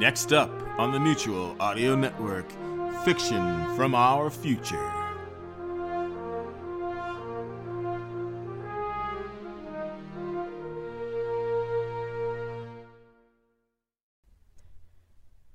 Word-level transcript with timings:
Next 0.00 0.32
up 0.32 0.50
on 0.78 0.92
the 0.92 0.98
Mutual 0.98 1.54
Audio 1.60 1.94
Network, 1.94 2.50
fiction 3.04 3.76
from 3.76 3.94
our 3.94 4.30
future. 4.30 4.90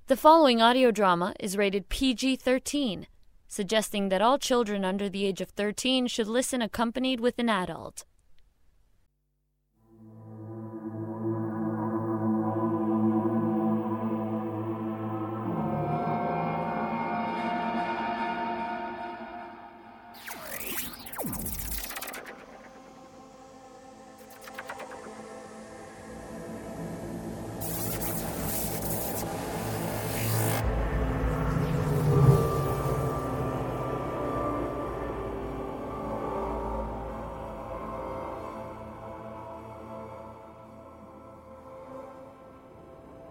The 0.06 0.16
following 0.16 0.62
audio 0.62 0.92
drama 0.92 1.34
is 1.40 1.58
rated 1.58 1.90
PG 1.90 2.36
13, 2.36 3.08
suggesting 3.48 4.10
that 4.10 4.22
all 4.22 4.38
children 4.38 4.86
under 4.86 5.10
the 5.10 5.26
age 5.26 5.42
of 5.42 5.50
13 5.50 6.06
should 6.06 6.28
listen 6.28 6.62
accompanied 6.62 7.20
with 7.20 7.40
an 7.40 7.50
adult. 7.50 8.06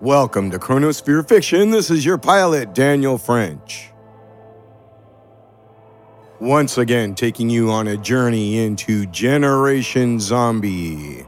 Welcome 0.04 0.50
to 0.50 0.58
Chronosphere 0.58 1.26
Fiction. 1.26 1.70
This 1.70 1.90
is 1.90 2.04
your 2.04 2.18
pilot, 2.18 2.74
Daniel 2.74 3.16
French. 3.16 3.90
Once 6.38 6.76
again, 6.76 7.14
taking 7.14 7.48
you 7.48 7.70
on 7.70 7.88
a 7.88 7.96
journey 7.96 8.58
into 8.58 9.06
Generation 9.06 10.20
Zombie. 10.20 11.24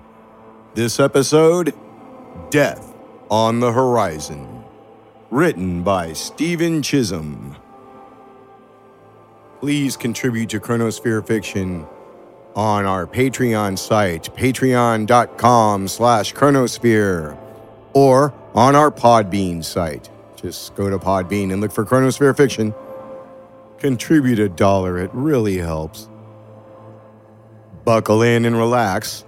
This 0.74 1.00
episode 1.00 1.72
Death 2.50 2.94
on 3.30 3.60
the 3.60 3.72
Horizon. 3.72 4.62
Written 5.30 5.82
by 5.82 6.12
Stephen 6.12 6.82
Chisholm. 6.82 7.56
Please 9.60 9.96
contribute 9.96 10.50
to 10.50 10.60
Chronosphere 10.60 11.26
Fiction 11.26 11.86
on 12.54 12.84
our 12.84 13.06
Patreon 13.06 13.78
site, 13.78 14.24
patreon.com 14.36 15.88
slash 15.88 16.34
chronosphere, 16.34 17.38
or 17.96 18.34
on 18.54 18.76
our 18.76 18.90
Podbean 18.90 19.64
site. 19.64 20.10
Just 20.36 20.74
go 20.74 20.90
to 20.90 20.98
Podbean 20.98 21.50
and 21.50 21.62
look 21.62 21.72
for 21.72 21.82
Chronosphere 21.82 22.36
Fiction. 22.36 22.74
Contribute 23.78 24.38
a 24.38 24.50
dollar, 24.50 24.98
it 24.98 25.10
really 25.14 25.56
helps. 25.56 26.10
Buckle 27.86 28.20
in 28.20 28.44
and 28.44 28.54
relax. 28.54 29.24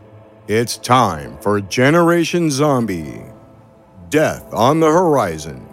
It's 0.48 0.77
time 0.77 1.38
for 1.38 1.62
Generation 1.62 2.50
Zombie 2.50 3.22
Death 4.10 4.52
on 4.52 4.80
the 4.80 4.88
Horizon. 4.88 5.67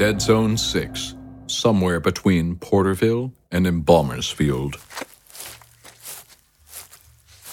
Dead 0.00 0.22
Zone 0.22 0.56
6, 0.56 1.14
somewhere 1.46 2.00
between 2.00 2.56
Porterville 2.56 3.34
and 3.50 3.66
Embalmersfield. 3.66 4.76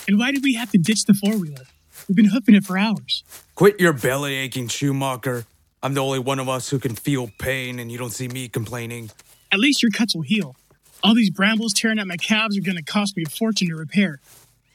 And 0.08 0.18
why 0.18 0.31
did 0.31 0.44
we 0.44 0.53
have 0.53 0.72
to 0.72 0.78
ditch 0.78 1.03
the 1.03 1.13
four 1.13 1.36
wheeler? 1.36 1.66
We've 2.07 2.16
been 2.16 2.30
hoofing 2.30 2.56
it 2.56 2.63
for 2.63 2.78
hours. 2.78 3.25
Quit 3.56 3.81
your 3.81 3.91
belly 3.91 4.36
aching, 4.36 4.69
Schumacher. 4.69 5.44
I'm 5.84 5.94
the 5.94 6.02
only 6.02 6.19
one 6.19 6.40
of 6.40 6.47
us 6.47 6.69
who 6.69 6.80
can 6.80 6.96
feel 6.96 7.30
pain, 7.38 7.80
and 7.80 7.91
you 7.91 7.97
don't 7.97 8.12
see 8.12 8.30
me 8.30 8.47
complaining. 8.47 9.12
At 9.52 9.59
least 9.59 9.84
your 9.84 9.91
cuts 9.91 10.16
will 10.16 10.22
heal. 10.22 10.56
All 11.03 11.16
these 11.16 11.30
brambles 11.30 11.74
tearing 11.74 12.00
at 12.00 12.07
my 12.07 12.16
calves 12.16 12.57
are 12.57 12.62
going 12.62 12.78
to 12.78 12.81
cost 12.81 13.18
me 13.18 13.25
a 13.28 13.30
fortune 13.30 13.68
to 13.68 13.75
repair. 13.75 14.22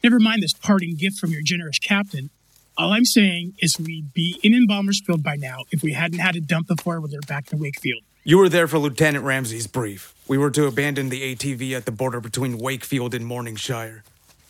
Never 0.03 0.19
mind 0.19 0.43
this 0.43 0.53
parting 0.53 0.95
gift 0.95 1.17
from 1.17 1.31
your 1.31 1.41
generous 1.41 1.79
captain. 1.79 2.29
All 2.75 2.91
I'm 2.91 3.05
saying 3.05 3.53
is 3.59 3.79
we'd 3.79 4.13
be 4.13 4.39
in 4.41 4.53
Embalmersfield 4.53 5.21
by 5.21 5.35
now 5.35 5.59
if 5.69 5.83
we 5.83 5.93
hadn't 5.93 6.19
had 6.19 6.33
to 6.33 6.41
dump 6.41 6.67
the 6.67 6.75
four 6.75 6.99
wheeler 6.99 7.19
back 7.27 7.53
in 7.53 7.59
Wakefield. 7.59 8.01
You 8.23 8.39
were 8.39 8.49
there 8.49 8.67
for 8.67 8.79
Lieutenant 8.79 9.23
Ramsey's 9.23 9.67
brief. 9.67 10.15
We 10.27 10.39
were 10.39 10.49
to 10.49 10.65
abandon 10.65 11.09
the 11.09 11.35
ATV 11.35 11.73
at 11.73 11.85
the 11.85 11.91
border 11.91 12.19
between 12.19 12.57
Wakefield 12.57 13.13
and 13.13 13.25
Morningshire. 13.25 14.01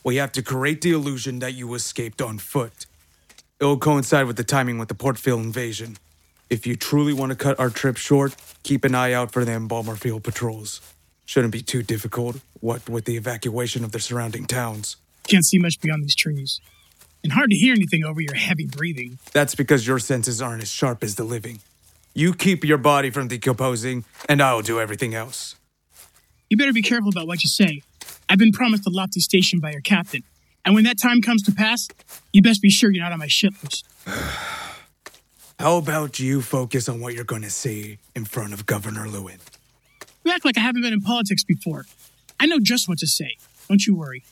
We 0.05 0.15
have 0.17 0.31
to 0.33 0.41
create 0.41 0.81
the 0.81 0.91
illusion 0.91 1.39
that 1.39 1.53
you 1.53 1.73
escaped 1.73 2.21
on 2.21 2.37
foot. 2.37 2.85
It'll 3.59 3.77
coincide 3.77 4.25
with 4.25 4.37
the 4.37 4.43
timing 4.45 4.77
with 4.77 4.87
the 4.87 4.95
Portville 4.95 5.43
invasion. 5.43 5.97
If 6.49 6.65
you 6.65 6.77
truly 6.77 7.11
want 7.11 7.31
to 7.31 7.35
cut 7.35 7.59
our 7.59 7.69
trip 7.69 7.97
short, 7.97 8.37
keep 8.63 8.85
an 8.85 8.95
eye 8.95 9.11
out 9.11 9.31
for 9.31 9.43
the 9.43 9.51
Embalmerfield 9.51 10.23
patrols. 10.23 10.79
Shouldn't 11.25 11.51
be 11.51 11.61
too 11.61 11.83
difficult, 11.83 12.37
what 12.61 12.87
with 12.87 13.03
the 13.03 13.17
evacuation 13.17 13.83
of 13.83 13.91
the 13.91 13.99
surrounding 13.99 14.45
towns. 14.45 14.95
Can't 15.27 15.45
see 15.45 15.57
much 15.57 15.81
beyond 15.81 16.03
these 16.03 16.15
trees. 16.15 16.61
And 17.23 17.31
hard 17.31 17.49
to 17.51 17.55
hear 17.55 17.73
anything 17.73 18.03
over 18.03 18.19
your 18.19 18.35
heavy 18.35 18.65
breathing. 18.65 19.17
That's 19.31 19.55
because 19.55 19.87
your 19.87 19.99
senses 19.99 20.41
aren't 20.41 20.61
as 20.61 20.69
sharp 20.69 21.03
as 21.03 21.15
the 21.15 21.23
living. 21.23 21.59
You 22.13 22.33
keep 22.33 22.63
your 22.63 22.77
body 22.77 23.09
from 23.09 23.27
decomposing, 23.27 24.03
and 24.27 24.41
I'll 24.41 24.61
do 24.61 24.79
everything 24.79 25.15
else. 25.15 25.55
You 26.49 26.57
better 26.57 26.73
be 26.73 26.81
careful 26.81 27.09
about 27.09 27.25
what 27.25 27.43
you 27.43 27.49
say. 27.49 27.81
I've 28.29 28.37
been 28.37 28.51
promised 28.51 28.85
a 28.85 28.89
lofty 28.89 29.19
station 29.19 29.59
by 29.59 29.71
your 29.71 29.81
captain. 29.81 30.21
And 30.65 30.75
when 30.75 30.83
that 30.83 30.99
time 31.01 31.21
comes 31.21 31.43
to 31.43 31.51
pass, 31.51 31.87
you 32.31 32.41
best 32.41 32.61
be 32.61 32.69
sure 32.69 32.91
you're 32.91 33.03
not 33.03 33.11
on 33.11 33.19
my 33.19 33.27
shit 33.27 33.53
list. 33.63 33.85
How 35.59 35.77
about 35.77 36.19
you 36.19 36.41
focus 36.41 36.89
on 36.89 36.99
what 36.99 37.13
you're 37.13 37.23
going 37.23 37.41
to 37.43 37.49
say 37.49 37.97
in 38.15 38.25
front 38.25 38.53
of 38.53 38.65
Governor 38.65 39.07
Lewin? 39.07 39.39
You 40.23 40.31
act 40.31 40.45
like 40.45 40.57
I 40.57 40.61
haven't 40.61 40.81
been 40.81 40.93
in 40.93 41.01
politics 41.01 41.43
before. 41.43 41.85
I 42.39 42.45
know 42.45 42.59
just 42.59 42.89
what 42.89 42.97
to 42.99 43.07
say. 43.07 43.37
Don't 43.69 43.85
you 43.85 43.95
worry. 43.95 44.23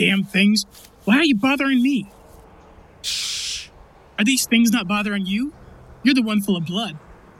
Damn 0.00 0.24
things. 0.24 0.64
Why 1.04 1.16
are 1.16 1.24
you 1.24 1.34
bothering 1.34 1.82
me? 1.82 2.10
Shh. 3.02 3.68
Are 4.18 4.24
these 4.24 4.46
things 4.46 4.70
not 4.70 4.88
bothering 4.88 5.26
you? 5.26 5.52
You're 6.02 6.14
the 6.14 6.22
one 6.22 6.40
full 6.40 6.56
of 6.56 6.64
blood. 6.64 6.96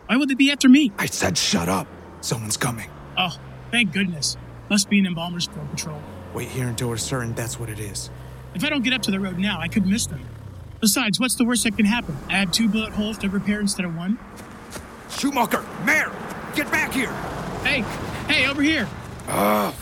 Why 0.09 0.17
would 0.17 0.29
they 0.29 0.35
be 0.35 0.53
after 0.53 0.69
me? 0.69 0.93
I 0.99 1.07
said 1.07 1.39
shut 1.39 1.71
up. 1.71 1.87
Someone's 2.21 2.59
coming. 2.59 2.91
Oh, 3.17 3.35
thank 3.71 3.95
goodness. 3.95 4.37
Must 4.69 4.91
be 4.91 4.99
an 4.99 5.07
Embalmersfield 5.07 5.71
patrol. 5.71 6.03
Wait 6.35 6.49
here 6.49 6.69
until 6.69 6.91
we're 6.91 6.99
certain 6.99 7.33
that's 7.33 7.59
what 7.59 7.71
it 7.71 7.81
is. 7.81 8.11
If 8.55 8.63
I 8.63 8.69
don't 8.69 8.83
get 8.83 8.93
up 8.93 9.01
to 9.05 9.11
the 9.11 9.21
road 9.21 9.39
now, 9.39 9.59
I 9.59 9.69
could 9.69 9.87
miss 9.87 10.05
them. 10.05 10.21
Besides, 10.81 11.19
what's 11.19 11.37
the 11.37 11.47
worst 11.47 11.65
that 11.65 11.79
can 11.79 11.87
happen? 11.87 12.15
I 12.29 12.35
have 12.35 12.53
two 12.53 12.69
bullet 12.69 12.93
holes 12.93 13.17
to 13.19 13.31
repair 13.31 13.61
instead 13.61 13.87
of 13.87 13.97
one? 13.97 14.19
Schumacher! 15.09 15.65
Mayor! 15.87 16.13
Get 16.55 16.71
back 16.71 16.93
here! 16.93 17.13
Hey, 17.65 17.81
hey, 18.29 18.47
over 18.49 18.61
here. 18.61 18.87
Ugh. 19.29 19.75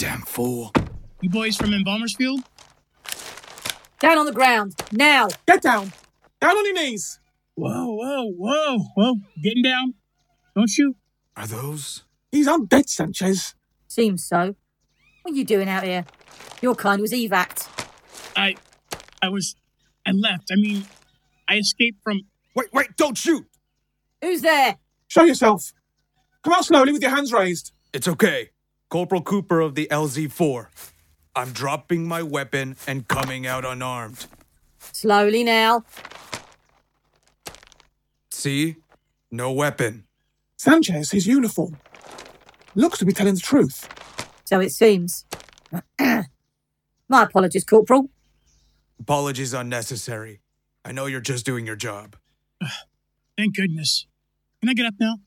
You 0.00 0.06
damn 0.06 0.20
fool. 0.22 0.72
You 1.20 1.30
boys 1.30 1.56
from 1.56 1.70
Embalmersfield? 1.70 2.42
Down 4.00 4.18
on 4.18 4.26
the 4.26 4.32
ground, 4.32 4.74
now! 4.92 5.28
Get 5.46 5.62
down! 5.62 5.92
Down 6.40 6.56
on 6.56 6.64
your 6.64 6.74
knees! 6.74 7.18
Whoa, 7.56 7.86
whoa, 7.86 8.32
whoa, 8.36 8.78
whoa. 8.94 9.14
Getting 9.42 9.64
down? 9.64 9.94
Don't 10.54 10.70
you? 10.76 10.94
Are 11.36 11.46
those? 11.46 12.04
He's 12.30 12.46
undead, 12.46 12.88
Sanchez. 12.88 13.54
Seems 13.88 14.24
so. 14.24 14.54
What 15.22 15.32
are 15.32 15.36
you 15.36 15.44
doing 15.44 15.68
out 15.68 15.82
here? 15.82 16.04
Your 16.62 16.76
kind 16.76 17.00
was 17.00 17.12
evac. 17.12 17.68
I. 18.36 18.54
I 19.20 19.28
was. 19.30 19.56
I 20.06 20.12
left. 20.12 20.50
I 20.52 20.56
mean, 20.56 20.84
I 21.48 21.56
escaped 21.56 21.98
from. 22.04 22.20
Wait, 22.54 22.72
wait, 22.72 22.96
don't 22.96 23.18
shoot! 23.18 23.46
Who's 24.22 24.42
there? 24.42 24.76
Show 25.08 25.24
yourself. 25.24 25.72
Come 26.44 26.52
out 26.52 26.64
slowly 26.64 26.92
with 26.92 27.02
your 27.02 27.10
hands 27.10 27.32
raised. 27.32 27.72
It's 27.92 28.06
okay. 28.06 28.50
Corporal 28.88 29.20
Cooper 29.20 29.60
of 29.60 29.74
the 29.74 29.86
LZ4. 29.90 30.68
I'm 31.36 31.52
dropping 31.52 32.08
my 32.08 32.22
weapon 32.22 32.76
and 32.86 33.06
coming 33.06 33.46
out 33.46 33.64
unarmed. 33.64 34.26
Slowly 34.92 35.44
now. 35.44 35.84
See? 38.30 38.76
No 39.30 39.52
weapon. 39.52 40.04
Sanchez, 40.56 41.10
his 41.10 41.26
uniform. 41.26 41.76
Looks 42.74 42.98
to 43.00 43.04
be 43.04 43.12
telling 43.12 43.34
the 43.34 43.40
truth. 43.40 43.86
So 44.44 44.58
it 44.60 44.70
seems. 44.72 45.26
My 45.98 47.22
apologies, 47.22 47.64
Corporal. 47.64 48.08
Apologies 48.98 49.52
unnecessary. 49.52 50.40
I 50.84 50.92
know 50.92 51.04
you're 51.06 51.20
just 51.20 51.44
doing 51.44 51.66
your 51.66 51.76
job. 51.76 52.16
Thank 53.36 53.54
goodness. 53.54 54.06
Can 54.60 54.70
I 54.70 54.74
get 54.74 54.86
up 54.86 54.94
now? 54.98 55.18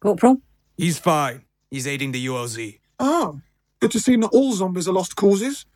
Corporal? 0.00 0.38
He's 0.76 0.98
fine. 0.98 1.44
He's 1.70 1.86
aiding 1.86 2.10
the 2.12 2.26
ULZ. 2.26 2.80
Oh, 2.98 3.40
Good 3.80 3.90
to 3.90 4.00
see 4.00 4.16
not 4.16 4.32
all 4.32 4.52
zombies 4.52 4.88
are 4.88 4.92
lost 4.92 5.16
causes. 5.16 5.66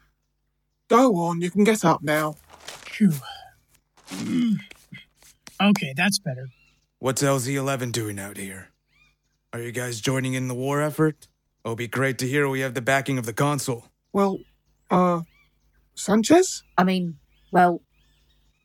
Go 0.89 1.17
on, 1.17 1.41
you 1.41 1.51
can 1.51 1.65
get 1.65 1.85
up 1.85 2.03
now. 2.03 2.37
Phew. 2.87 3.13
Mm. 4.09 4.57
Okay, 5.61 5.93
that's 5.97 6.19
better. 6.19 6.49
What's 6.99 7.23
LZ11 7.23 7.93
doing 7.93 8.19
out 8.19 8.37
here? 8.37 8.71
Are 9.53 9.61
you 9.61 9.71
guys 9.71 10.01
joining 10.01 10.35
in 10.35 10.49
the 10.49 10.55
war 10.55 10.81
effort? 10.81 11.29
It'll 11.65 11.77
be 11.77 11.89
great 11.89 12.19
to 12.19 12.27
hear 12.27 12.49
we 12.49 12.61
have 12.61 12.75
the 12.75 12.81
backing 12.81 13.19
of 13.19 13.27
the 13.27 13.33
consul. 13.33 13.85
Well, 14.13 14.39
uh, 14.91 15.21
Sanchez? 15.95 16.63
I 16.79 16.85
mean, 16.85 17.19
well, 17.53 17.83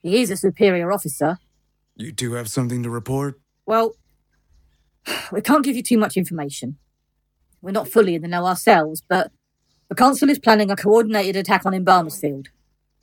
he 0.02 0.22
is 0.22 0.32
a 0.32 0.38
superior 0.38 0.92
officer. 0.92 1.38
You 1.98 2.12
do 2.12 2.34
have 2.34 2.50
something 2.50 2.84
to 2.84 2.90
report? 2.90 3.40
Well, 3.66 3.96
we 5.32 5.42
can't 5.42 5.64
give 5.64 5.76
you 5.76 5.84
too 5.84 5.98
much 5.98 6.16
information. 6.16 6.78
We're 7.66 7.72
not 7.72 7.88
fully 7.88 8.14
in 8.14 8.22
the 8.22 8.28
know 8.28 8.46
ourselves, 8.46 9.02
but 9.10 9.32
the 9.90 9.96
consul 9.96 10.30
is 10.30 10.38
planning 10.38 10.70
a 10.70 10.76
coordinated 10.76 11.36
attack 11.36 11.66
on 11.66 11.74
Embalmer's 11.74 12.22
Field. 12.22 12.50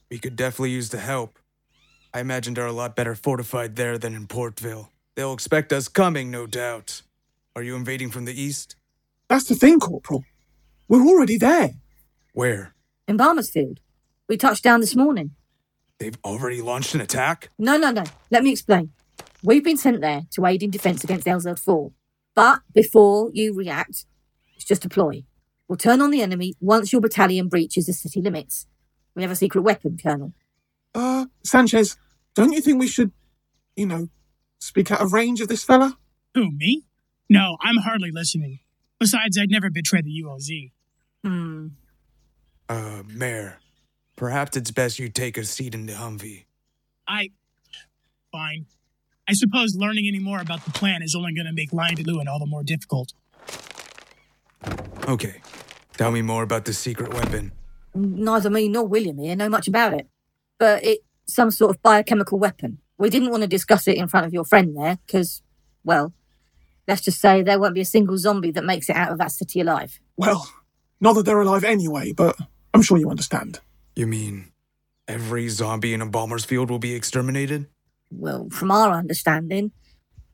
We 0.08 0.20
could 0.20 0.36
definitely 0.36 0.70
use 0.70 0.90
the 0.90 0.98
help. 0.98 1.40
I 2.14 2.20
imagine 2.20 2.54
they're 2.54 2.66
a 2.66 2.70
lot 2.70 2.94
better 2.94 3.16
fortified 3.16 3.74
there 3.74 3.98
than 3.98 4.14
in 4.14 4.28
Portville. 4.28 4.90
They'll 5.16 5.32
expect 5.32 5.72
us 5.72 5.88
coming, 5.88 6.30
no 6.30 6.46
doubt. 6.46 7.02
Are 7.56 7.62
you 7.64 7.74
invading 7.74 8.12
from 8.12 8.24
the 8.24 8.40
east? 8.40 8.76
That's 9.26 9.46
the 9.46 9.56
thing, 9.56 9.80
Corporal. 9.80 10.22
We're 10.86 11.08
already 11.08 11.38
there. 11.38 11.70
Where? 12.32 12.72
Embalmer's 13.08 13.50
Field. 13.50 13.80
We 14.28 14.36
touched 14.36 14.62
down 14.62 14.78
this 14.78 14.94
morning. 14.94 15.32
They've 15.98 16.18
already 16.24 16.62
launched 16.62 16.94
an 16.94 17.00
attack? 17.00 17.48
No, 17.58 17.76
no, 17.76 17.90
no. 17.90 18.04
Let 18.30 18.44
me 18.44 18.52
explain. 18.52 18.92
We've 19.42 19.64
been 19.64 19.76
sent 19.76 20.00
there 20.00 20.22
to 20.30 20.46
aid 20.46 20.62
in 20.62 20.70
defence 20.70 21.02
against 21.02 21.26
LZ4. 21.26 21.90
But 22.36 22.60
before 22.72 23.30
you 23.34 23.54
react, 23.54 24.06
it's 24.62 24.68
just 24.68 24.84
a 24.84 24.88
ploy. 24.88 25.24
We'll 25.66 25.76
turn 25.76 26.00
on 26.00 26.10
the 26.10 26.22
enemy 26.22 26.54
once 26.60 26.92
your 26.92 27.00
battalion 27.00 27.48
breaches 27.48 27.86
the 27.86 27.92
city 27.92 28.20
limits. 28.20 28.66
We 29.16 29.22
have 29.22 29.30
a 29.30 29.36
secret 29.36 29.62
weapon, 29.62 29.98
Colonel. 30.00 30.34
Uh, 30.94 31.26
Sanchez, 31.42 31.96
don't 32.34 32.52
you 32.52 32.60
think 32.60 32.78
we 32.78 32.86
should, 32.86 33.10
you 33.74 33.86
know, 33.86 34.08
speak 34.60 34.92
out 34.92 35.00
of 35.00 35.12
range 35.12 35.40
of 35.40 35.48
this 35.48 35.64
fella? 35.64 35.98
Who, 36.34 36.52
me? 36.52 36.84
No, 37.28 37.56
I'm 37.60 37.78
hardly 37.78 38.12
listening. 38.12 38.60
Besides, 39.00 39.36
I'd 39.36 39.50
never 39.50 39.68
betray 39.68 40.00
the 40.00 40.22
ULZ. 40.24 40.70
Hmm. 41.24 41.68
Uh, 42.68 43.02
Mayor, 43.06 43.58
perhaps 44.14 44.56
it's 44.56 44.70
best 44.70 45.00
you 45.00 45.08
take 45.08 45.36
a 45.36 45.44
seat 45.44 45.74
in 45.74 45.86
the 45.86 45.94
Humvee. 45.94 46.44
I. 47.08 47.30
Fine. 48.30 48.66
I 49.28 49.32
suppose 49.32 49.74
learning 49.74 50.06
any 50.06 50.20
more 50.20 50.40
about 50.40 50.64
the 50.64 50.70
plan 50.70 51.02
is 51.02 51.14
only 51.14 51.34
going 51.34 51.46
to 51.46 51.52
make 51.52 51.72
lying 51.72 51.96
to 51.96 52.04
Lewin 52.04 52.28
all 52.28 52.38
the 52.38 52.46
more 52.46 52.62
difficult. 52.62 53.12
Okay, 55.08 55.40
tell 55.96 56.10
me 56.10 56.22
more 56.22 56.42
about 56.42 56.64
the 56.64 56.72
secret 56.72 57.12
weapon. 57.12 57.52
Neither 57.94 58.50
me 58.50 58.68
nor 58.68 58.86
William 58.86 59.18
here 59.18 59.36
know 59.36 59.48
much 59.48 59.68
about 59.68 59.94
it. 59.94 60.08
But 60.58 60.84
it's 60.84 61.04
some 61.26 61.50
sort 61.50 61.74
of 61.74 61.82
biochemical 61.82 62.38
weapon. 62.38 62.78
We 62.98 63.10
didn't 63.10 63.30
want 63.30 63.42
to 63.42 63.48
discuss 63.48 63.88
it 63.88 63.96
in 63.96 64.08
front 64.08 64.26
of 64.26 64.32
your 64.32 64.44
friend 64.44 64.76
there, 64.76 64.98
because, 65.06 65.42
well, 65.82 66.12
let's 66.86 67.02
just 67.02 67.20
say 67.20 67.42
there 67.42 67.58
won't 67.58 67.74
be 67.74 67.80
a 67.80 67.84
single 67.84 68.16
zombie 68.16 68.52
that 68.52 68.64
makes 68.64 68.88
it 68.88 68.96
out 68.96 69.10
of 69.10 69.18
that 69.18 69.32
city 69.32 69.60
alive. 69.60 69.98
Well, 70.16 70.48
not 71.00 71.14
that 71.14 71.24
they're 71.24 71.40
alive 71.40 71.64
anyway, 71.64 72.12
but 72.12 72.36
I'm 72.72 72.82
sure 72.82 72.98
you 72.98 73.10
understand. 73.10 73.60
You 73.96 74.06
mean 74.06 74.52
every 75.08 75.48
zombie 75.48 75.94
in 75.94 76.00
Embalmer's 76.00 76.44
Field 76.44 76.70
will 76.70 76.78
be 76.78 76.94
exterminated? 76.94 77.66
Well, 78.10 78.48
from 78.50 78.70
our 78.70 78.92
understanding, 78.92 79.72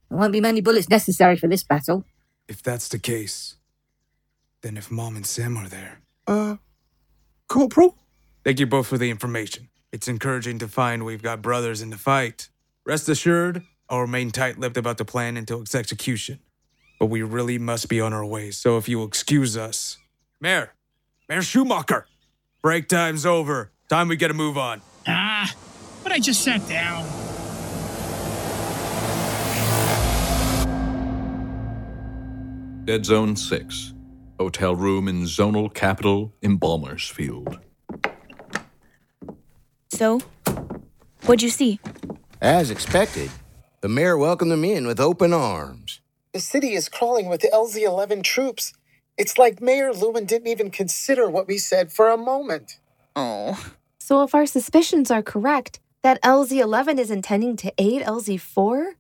there 0.08 0.18
won't 0.18 0.32
be 0.32 0.40
many 0.40 0.60
bullets 0.60 0.88
necessary 0.88 1.36
for 1.36 1.48
this 1.48 1.64
battle. 1.64 2.04
If 2.48 2.62
that's 2.62 2.88
the 2.88 2.98
case, 2.98 3.56
then 4.62 4.76
if 4.76 4.90
Mom 4.90 5.16
and 5.16 5.26
Sam 5.26 5.56
are 5.56 5.68
there. 5.68 6.00
Uh, 6.26 6.56
Corporal? 7.48 7.96
Thank 8.44 8.60
you 8.60 8.66
both 8.66 8.86
for 8.86 8.98
the 8.98 9.10
information. 9.10 9.68
It's 9.92 10.08
encouraging 10.08 10.58
to 10.58 10.68
find 10.68 11.04
we've 11.04 11.22
got 11.22 11.42
brothers 11.42 11.80
in 11.80 11.90
the 11.90 11.98
fight. 11.98 12.48
Rest 12.84 13.08
assured, 13.08 13.62
I'll 13.88 14.00
remain 14.00 14.30
tight 14.30 14.58
lipped 14.58 14.76
about 14.76 14.98
the 14.98 15.04
plan 15.04 15.36
until 15.36 15.62
its 15.62 15.74
execution. 15.74 16.40
But 16.98 17.06
we 17.06 17.22
really 17.22 17.58
must 17.58 17.88
be 17.88 18.00
on 18.00 18.12
our 18.12 18.24
way, 18.24 18.50
so 18.50 18.76
if 18.76 18.88
you 18.88 18.98
will 18.98 19.06
excuse 19.06 19.56
us. 19.56 19.98
Mayor! 20.40 20.72
Mayor 21.28 21.42
Schumacher! 21.42 22.06
Break 22.62 22.88
time's 22.88 23.24
over. 23.24 23.70
Time 23.88 24.08
we 24.08 24.16
get 24.16 24.30
a 24.30 24.34
move 24.34 24.58
on. 24.58 24.82
Ah, 25.06 25.54
but 26.02 26.12
I 26.12 26.18
just 26.18 26.42
sat 26.42 26.66
down. 26.68 27.06
Dead 32.84 33.04
Zone 33.04 33.36
6. 33.36 33.92
Hotel 34.38 34.76
room 34.76 35.08
in 35.08 35.24
zonal 35.24 35.72
capital 35.72 36.32
Embalmer's 36.42 37.08
Field. 37.08 37.58
So, 39.90 40.20
what'd 41.24 41.42
you 41.42 41.50
see? 41.50 41.80
As 42.40 42.70
expected, 42.70 43.30
the 43.80 43.88
mayor 43.88 44.16
welcomed 44.16 44.52
them 44.52 44.64
in 44.64 44.86
with 44.86 45.00
open 45.00 45.32
arms. 45.32 46.00
The 46.32 46.38
city 46.38 46.74
is 46.74 46.88
crawling 46.88 47.28
with 47.28 47.40
LZ 47.52 47.82
11 47.82 48.22
troops. 48.22 48.74
It's 49.16 49.38
like 49.38 49.60
Mayor 49.60 49.92
Lewin 49.92 50.24
didn't 50.24 50.46
even 50.46 50.70
consider 50.70 51.28
what 51.28 51.48
we 51.48 51.58
said 51.58 51.90
for 51.90 52.08
a 52.08 52.16
moment. 52.16 52.78
Oh. 53.16 53.72
So, 53.98 54.22
if 54.22 54.36
our 54.36 54.46
suspicions 54.46 55.10
are 55.10 55.22
correct 55.22 55.80
that 56.02 56.22
LZ 56.22 56.52
11 56.52 57.00
is 57.00 57.10
intending 57.10 57.56
to 57.56 57.72
aid 57.76 58.02
LZ 58.02 58.38
4, 58.40 58.94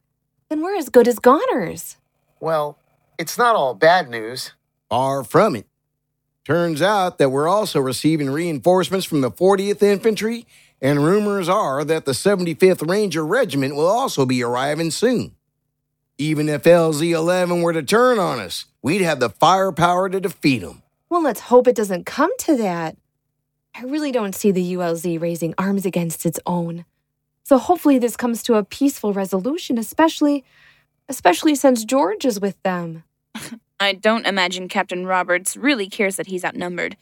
then 0.48 0.62
we're 0.62 0.76
as 0.76 0.88
good 0.88 1.06
as 1.06 1.20
goners. 1.20 1.96
Well, 2.40 2.78
it's 3.18 3.38
not 3.38 3.54
all 3.54 3.74
bad 3.74 4.10
news. 4.10 4.52
Far 4.88 5.22
from 5.24 5.56
it. 5.56 5.66
Turns 6.44 6.80
out 6.80 7.18
that 7.18 7.28
we're 7.28 7.48
also 7.48 7.78
receiving 7.78 8.30
reinforcements 8.30 9.04
from 9.04 9.20
the 9.20 9.30
40th 9.30 9.82
Infantry, 9.82 10.46
and 10.80 11.04
rumors 11.04 11.48
are 11.48 11.84
that 11.84 12.06
the 12.06 12.12
75th 12.12 12.88
Ranger 12.88 13.24
Regiment 13.24 13.76
will 13.76 13.86
also 13.86 14.24
be 14.24 14.42
arriving 14.42 14.90
soon. 14.90 15.34
Even 16.16 16.48
if 16.48 16.62
LZ 16.62 17.10
11 17.10 17.62
were 17.62 17.74
to 17.74 17.82
turn 17.82 18.18
on 18.18 18.40
us, 18.40 18.64
we'd 18.80 19.02
have 19.02 19.20
the 19.20 19.28
firepower 19.28 20.08
to 20.08 20.20
defeat 20.20 20.60
them. 20.60 20.82
Well, 21.10 21.22
let's 21.22 21.40
hope 21.40 21.68
it 21.68 21.76
doesn't 21.76 22.06
come 22.06 22.34
to 22.38 22.56
that. 22.56 22.96
I 23.74 23.82
really 23.82 24.10
don't 24.10 24.34
see 24.34 24.50
the 24.50 24.74
ULZ 24.74 25.20
raising 25.20 25.54
arms 25.58 25.86
against 25.86 26.26
its 26.26 26.40
own. 26.46 26.84
So 27.44 27.58
hopefully 27.58 27.98
this 27.98 28.16
comes 28.16 28.42
to 28.44 28.54
a 28.54 28.64
peaceful 28.64 29.12
resolution, 29.12 29.78
especially 29.78 30.44
especially 31.08 31.54
since 31.54 31.84
George 31.84 32.24
is 32.24 32.40
with 32.40 32.62
them. 32.62 33.04
I 33.80 33.92
don't 33.92 34.26
imagine 34.26 34.68
Captain 34.68 35.06
Roberts 35.06 35.56
really 35.56 35.88
cares 35.88 36.16
that 36.16 36.26
he's 36.26 36.44
outnumbered. 36.44 36.96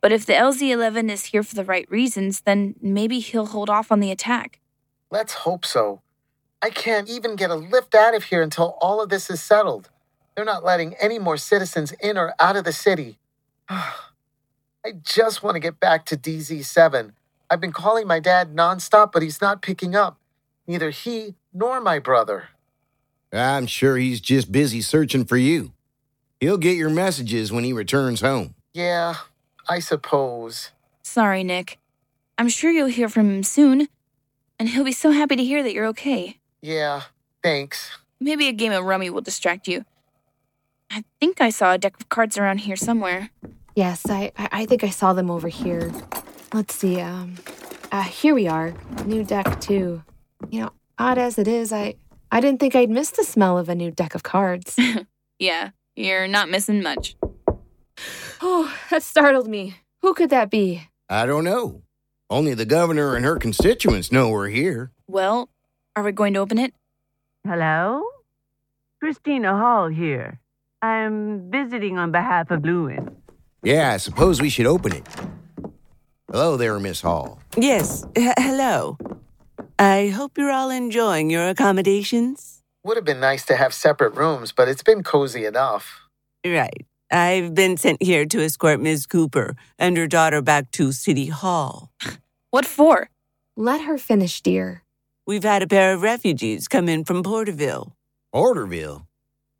But 0.00 0.12
if 0.12 0.26
the 0.26 0.34
LZ 0.34 0.70
11 0.70 1.10
is 1.10 1.26
here 1.26 1.42
for 1.42 1.54
the 1.54 1.64
right 1.64 1.90
reasons, 1.90 2.42
then 2.42 2.74
maybe 2.80 3.18
he'll 3.18 3.46
hold 3.46 3.70
off 3.70 3.90
on 3.90 4.00
the 4.00 4.10
attack. 4.10 4.60
Let's 5.10 5.32
hope 5.32 5.64
so. 5.64 6.02
I 6.60 6.70
can't 6.70 7.08
even 7.08 7.36
get 7.36 7.50
a 7.50 7.54
lift 7.54 7.94
out 7.94 8.14
of 8.14 8.24
here 8.24 8.42
until 8.42 8.76
all 8.80 9.00
of 9.00 9.08
this 9.08 9.30
is 9.30 9.40
settled. 9.40 9.90
They're 10.34 10.44
not 10.44 10.64
letting 10.64 10.94
any 11.00 11.18
more 11.18 11.36
citizens 11.36 11.92
in 12.00 12.18
or 12.18 12.34
out 12.38 12.56
of 12.56 12.64
the 12.64 12.72
city. 12.72 13.18
I 13.68 14.92
just 15.02 15.42
want 15.42 15.54
to 15.56 15.60
get 15.60 15.80
back 15.80 16.04
to 16.06 16.16
DZ7. 16.16 17.12
I've 17.50 17.60
been 17.60 17.72
calling 17.72 18.06
my 18.06 18.20
dad 18.20 18.54
nonstop, 18.54 19.12
but 19.12 19.22
he's 19.22 19.40
not 19.40 19.62
picking 19.62 19.96
up. 19.96 20.18
Neither 20.66 20.90
he 20.90 21.34
nor 21.52 21.80
my 21.80 21.98
brother. 21.98 22.50
I'm 23.32 23.66
sure 23.66 23.96
he's 23.96 24.20
just 24.20 24.52
busy 24.52 24.80
searching 24.80 25.24
for 25.24 25.36
you. 25.36 25.72
He'll 26.40 26.58
get 26.58 26.76
your 26.76 26.90
messages 26.90 27.50
when 27.50 27.64
he 27.64 27.72
returns 27.72 28.20
home. 28.20 28.54
Yeah, 28.72 29.14
I 29.68 29.80
suppose. 29.80 30.70
Sorry, 31.02 31.42
Nick. 31.42 31.78
I'm 32.36 32.48
sure 32.48 32.70
you'll 32.70 32.86
hear 32.86 33.08
from 33.08 33.28
him 33.28 33.42
soon. 33.42 33.88
And 34.58 34.68
he'll 34.68 34.84
be 34.84 34.92
so 34.92 35.10
happy 35.10 35.36
to 35.36 35.44
hear 35.44 35.62
that 35.62 35.72
you're 35.72 35.86
okay. 35.86 36.38
Yeah, 36.60 37.02
thanks. 37.42 37.90
Maybe 38.20 38.48
a 38.48 38.52
game 38.52 38.72
of 38.72 38.84
rummy 38.84 39.10
will 39.10 39.20
distract 39.20 39.68
you. 39.68 39.84
I 40.90 41.04
think 41.20 41.40
I 41.40 41.50
saw 41.50 41.72
a 41.72 41.78
deck 41.78 42.00
of 42.00 42.08
cards 42.08 42.38
around 42.38 42.58
here 42.58 42.76
somewhere. 42.76 43.30
Yes, 43.76 44.08
I, 44.08 44.32
I 44.36 44.48
I 44.52 44.66
think 44.66 44.82
I 44.82 44.88
saw 44.90 45.12
them 45.12 45.30
over 45.30 45.48
here. 45.48 45.92
Let's 46.52 46.74
see. 46.74 47.00
Um, 47.00 47.36
uh, 47.92 48.02
here 48.02 48.34
we 48.34 48.48
are. 48.48 48.74
New 49.04 49.22
deck 49.22 49.60
too. 49.60 50.02
You 50.50 50.60
know, 50.62 50.72
odd 50.98 51.18
as 51.18 51.38
it 51.38 51.46
is, 51.46 51.72
I 51.72 51.94
I 52.32 52.40
didn't 52.40 52.58
think 52.58 52.74
I'd 52.74 52.90
miss 52.90 53.10
the 53.10 53.22
smell 53.22 53.58
of 53.58 53.68
a 53.68 53.74
new 53.74 53.90
deck 53.90 54.14
of 54.14 54.22
cards. 54.22 54.76
yeah, 55.38 55.70
you're 55.98 56.28
not 56.28 56.48
missing 56.48 56.82
much. 56.82 57.16
oh, 58.40 58.72
that 58.90 59.02
startled 59.02 59.48
me. 59.48 59.74
Who 60.02 60.14
could 60.14 60.30
that 60.30 60.50
be? 60.50 60.88
I 61.08 61.26
don't 61.26 61.44
know. 61.44 61.82
Only 62.30 62.54
the 62.54 62.64
governor 62.66 63.16
and 63.16 63.24
her 63.24 63.36
constituents 63.36 64.12
know 64.12 64.28
we're 64.28 64.48
here. 64.48 64.92
Well, 65.08 65.48
are 65.96 66.02
we 66.04 66.12
going 66.12 66.34
to 66.34 66.40
open 66.40 66.58
it? 66.58 66.72
Hello? 67.46 68.02
Christina 69.00 69.56
Hall 69.56 69.88
here. 69.88 70.38
I'm 70.82 71.50
visiting 71.50 71.98
on 71.98 72.12
behalf 72.12 72.50
of 72.50 72.64
Lewin. 72.64 73.16
Yeah, 73.62 73.92
I 73.92 73.96
suppose 73.96 74.40
we 74.40 74.50
should 74.50 74.66
open 74.66 74.92
it. 74.94 75.06
Hello 76.30 76.56
there, 76.56 76.78
Miss 76.78 77.00
Hall. 77.00 77.40
Yes, 77.56 78.04
h- 78.14 78.34
hello. 78.38 78.98
I 79.78 80.08
hope 80.08 80.36
you're 80.36 80.50
all 80.52 80.70
enjoying 80.70 81.30
your 81.30 81.48
accommodations. 81.48 82.57
Would 82.88 82.96
have 82.96 83.04
been 83.04 83.20
nice 83.20 83.44
to 83.44 83.54
have 83.54 83.74
separate 83.74 84.14
rooms, 84.14 84.50
but 84.50 84.66
it's 84.66 84.82
been 84.82 85.02
cozy 85.02 85.44
enough. 85.44 86.08
Right. 86.42 86.86
I've 87.10 87.52
been 87.52 87.76
sent 87.76 88.02
here 88.02 88.24
to 88.24 88.42
escort 88.42 88.80
Miss 88.80 89.04
Cooper 89.04 89.56
and 89.78 89.94
her 89.98 90.06
daughter 90.06 90.40
back 90.40 90.70
to 90.70 90.92
City 90.92 91.26
Hall. 91.26 91.92
What 92.50 92.64
for? 92.64 93.10
Let 93.58 93.82
her 93.82 93.98
finish, 93.98 94.40
dear. 94.40 94.84
We've 95.26 95.44
had 95.44 95.62
a 95.62 95.66
pair 95.66 95.92
of 95.92 96.00
refugees 96.00 96.66
come 96.66 96.88
in 96.88 97.04
from 97.04 97.22
Porterville. 97.22 97.92
Porterville? 98.32 99.06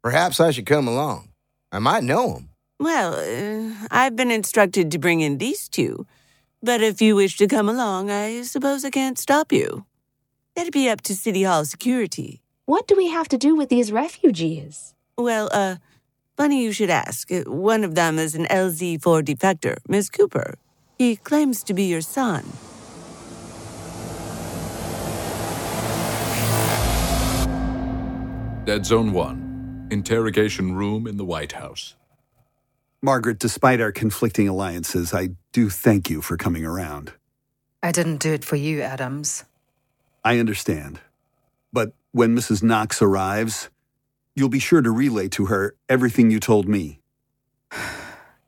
Perhaps 0.02 0.40
I 0.40 0.50
should 0.50 0.64
come 0.64 0.88
along. 0.88 1.28
I 1.70 1.80
might 1.80 2.04
know 2.04 2.36
him. 2.36 2.48
Well, 2.80 3.12
uh, 3.12 3.88
I've 3.90 4.16
been 4.16 4.30
instructed 4.30 4.90
to 4.92 4.98
bring 4.98 5.20
in 5.20 5.36
these 5.36 5.68
two. 5.68 6.06
But 6.62 6.80
if 6.80 7.02
you 7.02 7.14
wish 7.14 7.36
to 7.36 7.46
come 7.46 7.68
along, 7.68 8.10
I 8.10 8.40
suppose 8.40 8.86
I 8.86 8.90
can't 8.90 9.18
stop 9.18 9.52
you. 9.52 9.84
That'd 10.56 10.72
be 10.72 10.88
up 10.88 11.02
to 11.02 11.14
City 11.14 11.42
Hall 11.42 11.66
security. 11.66 12.40
What 12.68 12.86
do 12.86 12.96
we 12.96 13.08
have 13.08 13.28
to 13.28 13.38
do 13.38 13.56
with 13.56 13.70
these 13.70 13.90
refugees? 13.90 14.92
Well, 15.16 15.48
uh, 15.52 15.76
funny 16.36 16.62
you 16.62 16.70
should 16.72 16.90
ask. 16.90 17.32
Uh, 17.32 17.44
One 17.46 17.82
of 17.82 17.94
them 17.94 18.18
is 18.18 18.34
an 18.34 18.44
LZ4 18.44 19.24
defector, 19.24 19.78
Miss 19.88 20.10
Cooper. 20.10 20.58
He 20.98 21.16
claims 21.16 21.62
to 21.62 21.72
be 21.72 21.84
your 21.84 22.02
son. 22.02 22.44
Dead 28.66 28.84
Zone 28.84 29.14
1. 29.14 29.88
Interrogation 29.90 30.74
room 30.76 31.06
in 31.06 31.16
the 31.16 31.24
White 31.24 31.52
House. 31.52 31.96
Margaret, 33.00 33.38
despite 33.38 33.80
our 33.80 33.92
conflicting 33.92 34.46
alliances, 34.46 35.14
I 35.14 35.30
do 35.52 35.70
thank 35.70 36.10
you 36.10 36.20
for 36.20 36.36
coming 36.36 36.66
around. 36.66 37.14
I 37.82 37.92
didn't 37.92 38.18
do 38.18 38.34
it 38.34 38.44
for 38.44 38.56
you, 38.56 38.82
Adams. 38.82 39.44
I 40.22 40.38
understand. 40.38 41.00
But 41.72 41.92
when 42.12 42.36
Mrs. 42.36 42.62
Knox 42.62 43.02
arrives, 43.02 43.70
you'll 44.34 44.48
be 44.48 44.58
sure 44.58 44.82
to 44.82 44.90
relay 44.90 45.28
to 45.28 45.46
her 45.46 45.74
everything 45.88 46.30
you 46.30 46.40
told 46.40 46.68
me. 46.68 47.00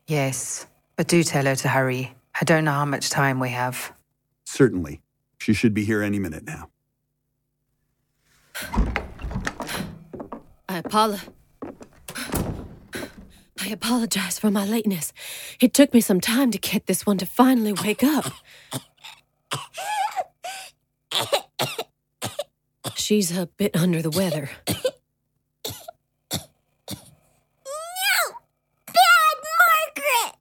Yes, 0.07 0.65
but 0.95 1.07
do 1.07 1.23
tell 1.23 1.45
her 1.45 1.55
to 1.55 1.67
hurry. 1.67 2.13
I 2.39 2.43
don't 2.43 2.65
know 2.65 2.71
how 2.71 2.85
much 2.85 3.09
time 3.09 3.39
we 3.39 3.49
have. 3.49 3.93
Certainly. 4.45 5.01
She 5.37 5.53
should 5.53 5.73
be 5.73 5.85
here 5.85 6.01
any 6.03 6.19
minute 6.19 6.43
now. 6.45 6.69
I 10.69 10.77
apologize. 10.77 11.29
I 13.59 13.67
apologize 13.69 14.39
for 14.39 14.49
my 14.51 14.65
lateness. 14.65 15.13
It 15.59 15.73
took 15.73 15.93
me 15.93 16.01
some 16.01 16.19
time 16.19 16.51
to 16.51 16.57
get 16.57 16.87
this 16.87 17.05
one 17.05 17.17
to 17.19 17.25
finally 17.25 17.73
wake 17.73 18.03
up. 18.03 18.31
She's 23.01 23.35
a 23.35 23.47
bit 23.47 23.75
under 23.75 24.01
the 24.03 24.11
weather. 24.11 24.51
No! 24.69 24.77
Bad 28.85 29.37
Margaret! 29.97 30.35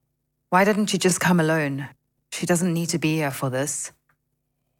Why 0.50 0.64
didn't 0.64 0.92
you 0.92 0.98
just 0.98 1.20
come 1.20 1.40
alone? 1.40 1.88
She 2.30 2.44
doesn't 2.44 2.74
need 2.74 2.90
to 2.90 2.98
be 2.98 3.14
here 3.14 3.30
for 3.30 3.48
this. 3.48 3.92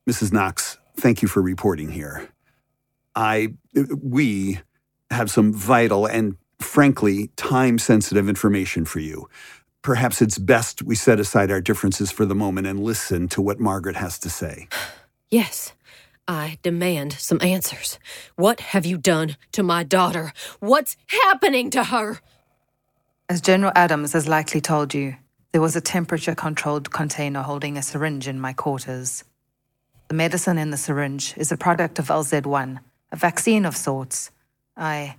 Mrs. 0.07 0.31
Knox, 0.31 0.77
thank 0.99 1.23
you 1.23 1.29
for 1.29 1.41
reporting 1.41 1.89
here. 1.91 2.29
I, 3.17 3.55
we 4.03 4.61
have 5.11 5.31
some 5.31 5.53
vital 5.53 6.05
and 6.05 6.37
frankly 6.59 7.31
time 7.37 7.79
sensitive 7.79 8.29
information 8.29 8.85
for 8.85 9.01
you. 9.01 9.27
Perhaps 9.81 10.21
it's 10.21 10.37
best 10.37 10.83
we 10.83 10.95
set 10.95 11.19
aside 11.19 11.51
our 11.51 11.63
differences 11.63 12.13
for 12.13 12.27
the 12.27 12.35
moment 12.35 12.67
and 12.67 12.81
listen 12.81 13.27
to 13.29 13.41
what 13.41 13.59
Margaret 13.59 13.97
has 13.97 14.19
to 14.19 14.29
say. 14.29 14.69
Yes, 15.33 15.75
I 16.31 16.59
demand 16.63 17.15
some 17.15 17.41
answers. 17.43 17.99
What 18.37 18.61
have 18.61 18.87
you 18.87 18.99
done 18.99 19.37
to 19.51 19.65
my 19.65 19.83
daughter? 19.83 20.33
What's 20.61 20.97
happening 21.09 21.71
to 21.71 21.83
her? 21.83 22.21
As 23.29 23.41
General 23.41 23.73
Adams 23.75 24.13
has 24.13 24.29
likely 24.29 24.61
told 24.61 24.95
you, 24.95 25.17
there 25.51 25.61
was 25.61 25.75
a 25.75 25.81
temperature 25.81 26.37
controlled 26.37 26.93
container 26.93 27.43
holding 27.43 27.77
a 27.77 27.83
syringe 27.83 28.29
in 28.29 28.39
my 28.39 28.53
quarters. 28.53 29.25
The 30.07 30.15
medicine 30.15 30.57
in 30.57 30.71
the 30.71 30.77
syringe 30.77 31.35
is 31.37 31.51
a 31.51 31.57
product 31.57 31.99
of 31.99 32.07
LZ1, 32.07 32.79
a 33.11 33.17
vaccine 33.17 33.65
of 33.65 33.77
sorts. 33.77 34.31
I. 34.77 35.17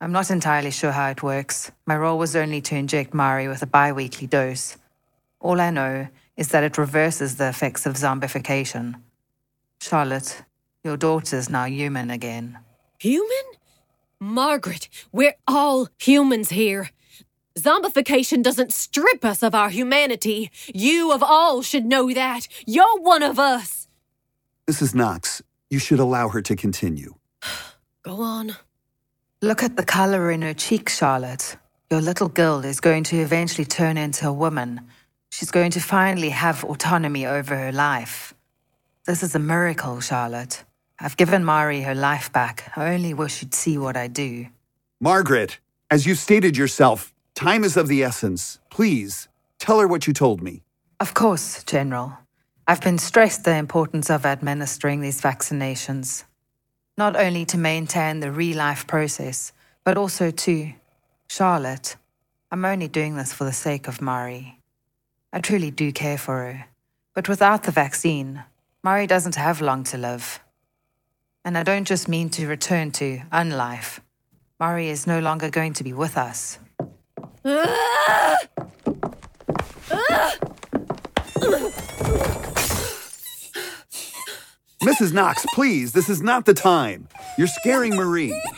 I'm 0.00 0.12
not 0.12 0.30
entirely 0.30 0.70
sure 0.70 0.92
how 0.92 1.10
it 1.10 1.22
works. 1.22 1.72
My 1.84 1.96
role 1.96 2.18
was 2.18 2.34
only 2.34 2.62
to 2.62 2.74
inject 2.74 3.12
Marie 3.12 3.48
with 3.48 3.60
a 3.60 3.66
bi 3.66 3.92
weekly 3.92 4.26
dose. 4.26 4.78
All 5.40 5.60
I 5.60 5.68
know 5.68 6.08
is 6.38 6.48
that 6.48 6.64
it 6.64 6.78
reverses 6.78 7.36
the 7.36 7.50
effects 7.50 7.84
of 7.84 7.96
zombification. 7.96 8.94
Charlotte, 9.78 10.42
your 10.84 10.96
daughter's 10.98 11.48
now 11.48 11.64
human 11.64 12.10
again. 12.10 12.58
Human? 13.00 13.44
Margaret, 14.20 14.88
we're 15.12 15.34
all 15.48 15.88
humans 15.98 16.50
here. 16.50 16.90
Zombification 17.58 18.42
doesn't 18.42 18.72
strip 18.72 19.24
us 19.24 19.42
of 19.42 19.54
our 19.54 19.70
humanity. 19.70 20.50
You 20.74 21.12
of 21.12 21.22
all 21.22 21.62
should 21.62 21.86
know 21.86 22.12
that. 22.12 22.48
You're 22.66 23.00
one 23.00 23.22
of 23.22 23.38
us. 23.38 23.88
Mrs. 24.66 24.94
Knox, 24.94 25.42
you 25.70 25.78
should 25.78 26.00
allow 26.00 26.28
her 26.28 26.42
to 26.42 26.54
continue. 26.54 27.14
Go 28.02 28.20
on. 28.20 28.56
Look 29.40 29.62
at 29.62 29.76
the 29.76 29.84
color 29.84 30.30
in 30.30 30.42
her 30.42 30.54
cheeks, 30.54 30.98
Charlotte. 30.98 31.56
Your 31.90 32.00
little 32.00 32.28
girl 32.28 32.64
is 32.64 32.80
going 32.80 33.04
to 33.04 33.18
eventually 33.20 33.64
turn 33.64 33.96
into 33.96 34.28
a 34.28 34.32
woman. 34.32 34.80
She's 35.30 35.50
going 35.50 35.70
to 35.72 35.80
finally 35.80 36.30
have 36.30 36.64
autonomy 36.64 37.26
over 37.26 37.56
her 37.56 37.72
life. 37.72 38.34
This 39.06 39.22
is 39.22 39.34
a 39.34 39.38
miracle, 39.38 40.00
Charlotte. 40.00 40.64
I've 41.00 41.16
given 41.16 41.44
Marie 41.44 41.82
her 41.82 41.94
life 41.94 42.32
back. 42.32 42.72
I 42.76 42.94
only 42.94 43.14
wish 43.14 43.42
you'd 43.42 43.54
see 43.54 43.78
what 43.78 43.96
I 43.96 44.06
do. 44.06 44.46
Margaret, 45.00 45.58
as 45.90 46.06
you 46.06 46.14
stated 46.14 46.56
yourself, 46.56 47.12
time 47.34 47.64
is 47.64 47.76
of 47.76 47.88
the 47.88 48.02
essence. 48.02 48.58
Please, 48.70 49.28
tell 49.58 49.80
her 49.80 49.88
what 49.88 50.06
you 50.06 50.12
told 50.12 50.42
me. 50.42 50.62
Of 51.00 51.14
course, 51.14 51.64
General. 51.64 52.18
I've 52.66 52.80
been 52.80 52.98
stressed 52.98 53.44
the 53.44 53.56
importance 53.56 54.08
of 54.08 54.24
administering 54.24 55.00
these 55.00 55.20
vaccinations. 55.20 56.24
Not 56.96 57.16
only 57.16 57.44
to 57.46 57.58
maintain 57.58 58.20
the 58.20 58.30
real 58.30 58.56
life 58.56 58.86
process, 58.86 59.52
but 59.84 59.98
also 59.98 60.30
to 60.30 60.72
Charlotte. 61.28 61.96
I'm 62.50 62.64
only 62.64 62.88
doing 62.88 63.16
this 63.16 63.32
for 63.32 63.44
the 63.44 63.52
sake 63.52 63.88
of 63.88 64.00
Marie. 64.00 64.58
I 65.32 65.40
truly 65.40 65.72
do 65.72 65.90
care 65.90 66.16
for 66.16 66.36
her. 66.36 66.66
But 67.14 67.28
without 67.28 67.64
the 67.64 67.72
vaccine, 67.72 68.44
Marie 68.82 69.08
doesn't 69.08 69.34
have 69.34 69.60
long 69.60 69.82
to 69.84 69.98
live. 69.98 70.40
And 71.44 71.58
I 71.58 71.62
don't 71.62 71.84
just 71.86 72.08
mean 72.08 72.30
to 72.30 72.46
return 72.46 72.90
to 72.92 73.20
unlife. 73.30 74.00
Murray 74.58 74.88
is 74.88 75.06
no 75.06 75.20
longer 75.20 75.50
going 75.50 75.74
to 75.74 75.84
be 75.84 75.92
with 75.92 76.16
us. 76.16 76.58
Mrs. 84.82 85.12
Knox, 85.12 85.44
please, 85.54 85.92
this 85.92 86.08
is 86.08 86.22
not 86.22 86.44
the 86.46 86.54
time. 86.54 87.08
You're 87.38 87.46
scaring 87.46 87.94
Marie. 87.96 88.40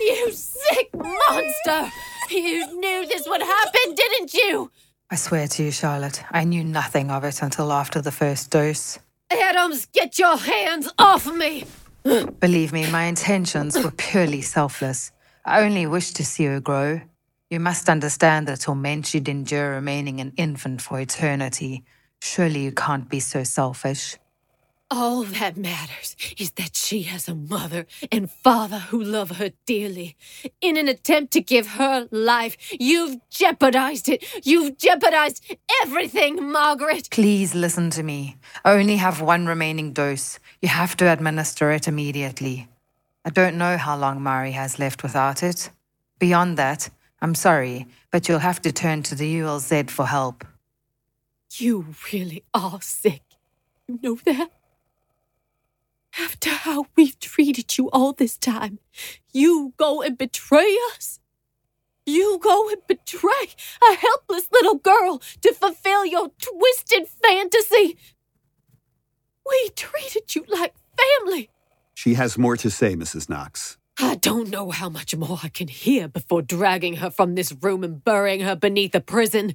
You 0.00 0.32
sick 0.32 0.88
monster! 0.94 1.92
You 2.30 2.80
knew 2.80 3.06
this 3.06 3.28
would 3.28 3.42
happen, 3.42 3.94
didn't 3.94 4.32
you? 4.32 4.70
I 5.10 5.16
swear 5.16 5.46
to 5.46 5.62
you, 5.64 5.70
Charlotte, 5.70 6.22
I 6.30 6.44
knew 6.44 6.64
nothing 6.64 7.10
of 7.10 7.22
it 7.24 7.42
until 7.42 7.70
after 7.70 8.00
the 8.00 8.10
first 8.10 8.50
dose. 8.50 8.98
Adams, 9.30 9.84
get 9.92 10.18
your 10.18 10.38
hands 10.38 10.90
off 10.98 11.26
me! 11.30 11.66
Believe 12.02 12.72
me, 12.72 12.90
my 12.90 13.04
intentions 13.04 13.76
were 13.82 13.90
purely 13.90 14.42
selfless. 14.42 15.12
I 15.44 15.62
only 15.62 15.86
wished 15.86 16.16
to 16.16 16.24
see 16.24 16.46
her 16.46 16.60
grow. 16.60 17.02
You 17.50 17.60
must 17.60 17.88
understand 17.88 18.48
the 18.48 18.56
torment 18.56 19.06
she'd 19.06 19.28
endure 19.28 19.72
remaining 19.72 20.20
an 20.20 20.32
infant 20.36 20.82
for 20.82 21.00
eternity. 21.00 21.84
Surely 22.22 22.60
you 22.64 22.72
can't 22.72 23.08
be 23.08 23.20
so 23.20 23.44
selfish. 23.44 24.16
All 24.92 25.22
that 25.22 25.56
matters 25.56 26.16
is 26.36 26.50
that 26.52 26.74
she 26.74 27.02
has 27.02 27.28
a 27.28 27.34
mother 27.34 27.86
and 28.10 28.28
father 28.28 28.80
who 28.80 29.00
love 29.00 29.36
her 29.36 29.52
dearly. 29.64 30.16
In 30.60 30.76
an 30.76 30.88
attempt 30.88 31.32
to 31.34 31.40
give 31.40 31.68
her 31.68 32.08
life, 32.10 32.56
you've 32.72 33.18
jeopardized 33.30 34.08
it. 34.08 34.24
You've 34.44 34.78
jeopardized 34.78 35.44
everything, 35.82 36.50
Margaret. 36.50 37.08
Please 37.12 37.54
listen 37.54 37.90
to 37.90 38.02
me. 38.02 38.36
I 38.64 38.72
only 38.72 38.96
have 38.96 39.20
one 39.20 39.46
remaining 39.46 39.92
dose. 39.92 40.40
You 40.60 40.68
have 40.68 40.96
to 40.96 41.12
administer 41.12 41.70
it 41.70 41.86
immediately. 41.86 42.66
I 43.24 43.30
don't 43.30 43.58
know 43.58 43.76
how 43.76 43.96
long 43.96 44.20
Marie 44.20 44.52
has 44.52 44.80
left 44.80 45.04
without 45.04 45.44
it. 45.44 45.70
Beyond 46.18 46.56
that, 46.56 46.90
I'm 47.22 47.36
sorry, 47.36 47.86
but 48.10 48.28
you'll 48.28 48.40
have 48.40 48.60
to 48.62 48.72
turn 48.72 49.04
to 49.04 49.14
the 49.14 49.38
ULZ 49.38 49.88
for 49.88 50.06
help. 50.06 50.44
You 51.52 51.94
really 52.12 52.42
are 52.52 52.80
sick. 52.82 53.22
You 53.86 54.00
know 54.02 54.18
that? 54.24 54.50
After 56.22 56.50
how 56.50 56.84
we've 56.96 57.18
treated 57.18 57.78
you 57.78 57.88
all 57.90 58.12
this 58.12 58.36
time, 58.36 58.78
you 59.32 59.72
go 59.78 60.02
and 60.02 60.18
betray 60.18 60.76
us? 60.92 61.18
You 62.04 62.38
go 62.42 62.68
and 62.68 62.78
betray 62.86 63.54
a 63.90 63.94
helpless 63.94 64.48
little 64.52 64.74
girl 64.74 65.22
to 65.40 65.54
fulfill 65.54 66.04
your 66.04 66.30
twisted 66.40 67.06
fantasy? 67.22 67.96
We 69.48 69.70
treated 69.74 70.34
you 70.34 70.44
like 70.48 70.74
family. 70.98 71.48
She 71.94 72.14
has 72.14 72.36
more 72.36 72.56
to 72.58 72.70
say, 72.70 72.94
Mrs. 72.94 73.30
Knox. 73.30 73.78
I 73.98 74.16
don't 74.16 74.50
know 74.50 74.70
how 74.70 74.90
much 74.90 75.16
more 75.16 75.38
I 75.42 75.48
can 75.48 75.68
hear 75.68 76.06
before 76.06 76.42
dragging 76.42 76.96
her 76.96 77.10
from 77.10 77.34
this 77.34 77.54
room 77.62 77.82
and 77.82 78.04
burying 78.04 78.40
her 78.40 78.56
beneath 78.56 78.94
a 78.94 79.00
prison. 79.00 79.54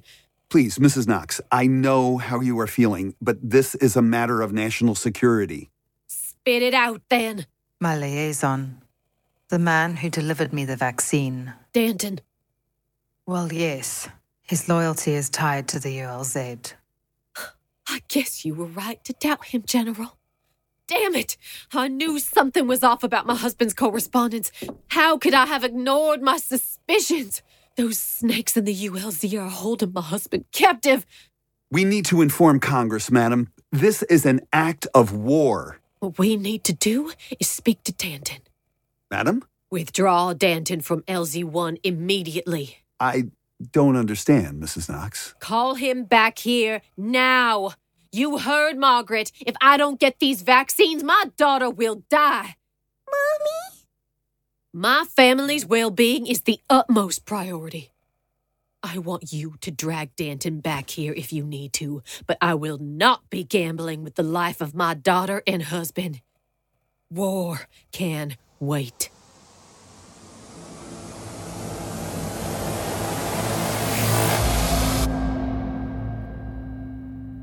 Please, 0.50 0.78
Mrs. 0.78 1.06
Knox, 1.06 1.40
I 1.52 1.66
know 1.68 2.18
how 2.18 2.40
you 2.40 2.58
are 2.58 2.66
feeling, 2.66 3.14
but 3.20 3.38
this 3.40 3.74
is 3.76 3.96
a 3.96 4.02
matter 4.02 4.42
of 4.42 4.52
national 4.52 4.94
security. 4.96 5.70
Spit 6.46 6.62
it 6.62 6.74
out 6.74 7.02
then. 7.08 7.44
My 7.80 7.96
liaison. 7.98 8.80
The 9.48 9.58
man 9.58 9.96
who 9.96 10.08
delivered 10.08 10.52
me 10.52 10.64
the 10.64 10.76
vaccine. 10.76 11.52
Danton. 11.72 12.20
Well, 13.26 13.52
yes. 13.52 14.08
His 14.42 14.68
loyalty 14.68 15.14
is 15.14 15.28
tied 15.28 15.66
to 15.66 15.80
the 15.80 15.98
ULZ. 15.98 16.74
I 17.88 18.00
guess 18.06 18.44
you 18.44 18.54
were 18.54 18.66
right 18.66 19.02
to 19.06 19.12
doubt 19.14 19.46
him, 19.46 19.64
General. 19.66 20.18
Damn 20.86 21.16
it! 21.16 21.36
I 21.72 21.88
knew 21.88 22.20
something 22.20 22.68
was 22.68 22.84
off 22.84 23.02
about 23.02 23.26
my 23.26 23.34
husband's 23.34 23.74
correspondence. 23.74 24.52
How 24.90 25.18
could 25.18 25.34
I 25.34 25.46
have 25.46 25.64
ignored 25.64 26.22
my 26.22 26.36
suspicions? 26.36 27.42
Those 27.76 27.98
snakes 27.98 28.56
in 28.56 28.66
the 28.66 28.88
ULZ 28.88 29.34
are 29.34 29.48
holding 29.48 29.92
my 29.92 30.00
husband 30.00 30.44
captive. 30.52 31.06
We 31.72 31.82
need 31.82 32.04
to 32.04 32.22
inform 32.22 32.60
Congress, 32.60 33.10
madam. 33.10 33.52
This 33.72 34.04
is 34.04 34.24
an 34.24 34.42
act 34.52 34.86
of 34.94 35.12
war. 35.12 35.75
What 35.98 36.18
we 36.18 36.36
need 36.36 36.62
to 36.64 36.72
do 36.74 37.12
is 37.40 37.48
speak 37.48 37.82
to 37.84 37.92
Danton. 37.92 38.40
Madam? 39.10 39.44
Withdraw 39.70 40.34
Danton 40.34 40.80
from 40.82 41.02
LZ1 41.02 41.78
immediately. 41.82 42.78
I 43.00 43.30
don't 43.72 43.96
understand, 43.96 44.62
Mrs. 44.62 44.90
Knox. 44.90 45.34
Call 45.40 45.74
him 45.74 46.04
back 46.04 46.38
here 46.38 46.82
now. 46.96 47.72
You 48.12 48.38
heard 48.38 48.76
Margaret. 48.76 49.32
If 49.46 49.56
I 49.60 49.76
don't 49.76 49.98
get 49.98 50.18
these 50.18 50.42
vaccines, 50.42 51.02
my 51.02 51.30
daughter 51.36 51.70
will 51.70 52.02
die. 52.10 52.56
Mommy? 53.08 53.86
My 54.72 55.04
family's 55.08 55.64
well 55.64 55.90
being 55.90 56.26
is 56.26 56.42
the 56.42 56.60
utmost 56.68 57.24
priority. 57.24 57.90
I 58.88 58.98
want 58.98 59.32
you 59.32 59.56
to 59.62 59.72
drag 59.72 60.14
Danton 60.14 60.60
back 60.60 60.90
here 60.90 61.12
if 61.12 61.32
you 61.32 61.44
need 61.44 61.72
to, 61.72 62.04
but 62.24 62.38
I 62.40 62.54
will 62.54 62.78
not 62.78 63.28
be 63.30 63.42
gambling 63.42 64.04
with 64.04 64.14
the 64.14 64.22
life 64.22 64.60
of 64.60 64.76
my 64.76 64.94
daughter 64.94 65.42
and 65.44 65.60
husband. 65.60 66.20
War 67.10 67.62
can 67.90 68.36
wait. 68.60 69.10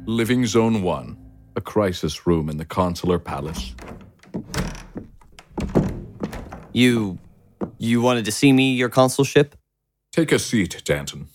Living 0.06 0.46
Zone 0.46 0.82
1, 0.82 1.18
a 1.58 1.62
crisis 1.62 2.26
room 2.26 2.48
in 2.50 2.56
the 2.56 2.66
consular 2.66 3.20
palace. 3.20 3.76
You. 6.72 7.20
you 7.80 8.00
wanted 8.02 8.24
to 8.26 8.32
see 8.32 8.54
me, 8.54 8.74
your 8.74 8.90
consulship? 8.90 9.56
Take 10.14 10.32
a 10.32 10.40
seat, 10.40 10.82
Danton. 10.86 11.28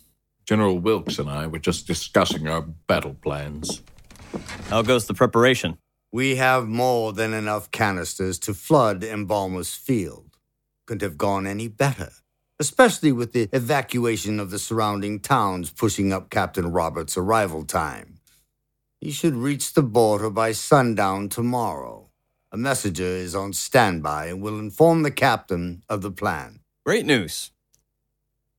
General 0.49 0.78
Wilkes 0.78 1.19
and 1.19 1.28
I 1.28 1.47
were 1.47 1.59
just 1.59 1.87
discussing 1.87 2.49
our 2.49 2.62
battle 2.62 3.14
plans. 3.21 3.83
How 4.71 4.81
goes 4.81 5.07
the 5.07 5.12
preparation? 5.12 5.76
We 6.11 6.37
have 6.37 6.67
more 6.67 7.12
than 7.12 7.35
enough 7.35 7.71
canisters 7.71 8.38
to 8.38 8.55
flood 8.55 9.05
Embalmer's 9.05 9.75
Field. 9.75 10.38
Couldn't 10.87 11.02
have 11.02 11.19
gone 11.19 11.47
any 11.47 11.69
better, 11.69 12.12
especially 12.59 13.12
with 13.12 13.35
the 13.35 13.50
evacuation 13.52 14.40
of 14.40 14.50
the 14.50 14.59
surrounding 14.59 15.21
towns 15.21 15.71
pushing 15.71 16.14
up 16.14 16.31
Captain 16.31 16.73
Roberts' 16.73 17.19
arrival 17.19 17.67
time. 17.67 18.19
He 19.02 19.11
should 19.11 19.35
reach 19.35 19.75
the 19.75 19.83
border 19.83 20.31
by 20.31 20.52
sundown 20.52 21.28
tomorrow. 21.28 22.09
A 22.52 22.57
messenger 22.57 23.05
is 23.05 23.35
on 23.35 23.52
standby 23.52 24.28
and 24.28 24.40
will 24.40 24.59
inform 24.59 25.02
the 25.02 25.11
captain 25.11 25.83
of 25.90 26.00
the 26.00 26.11
plan. 26.11 26.61
Great 26.87 27.05
news. 27.05 27.50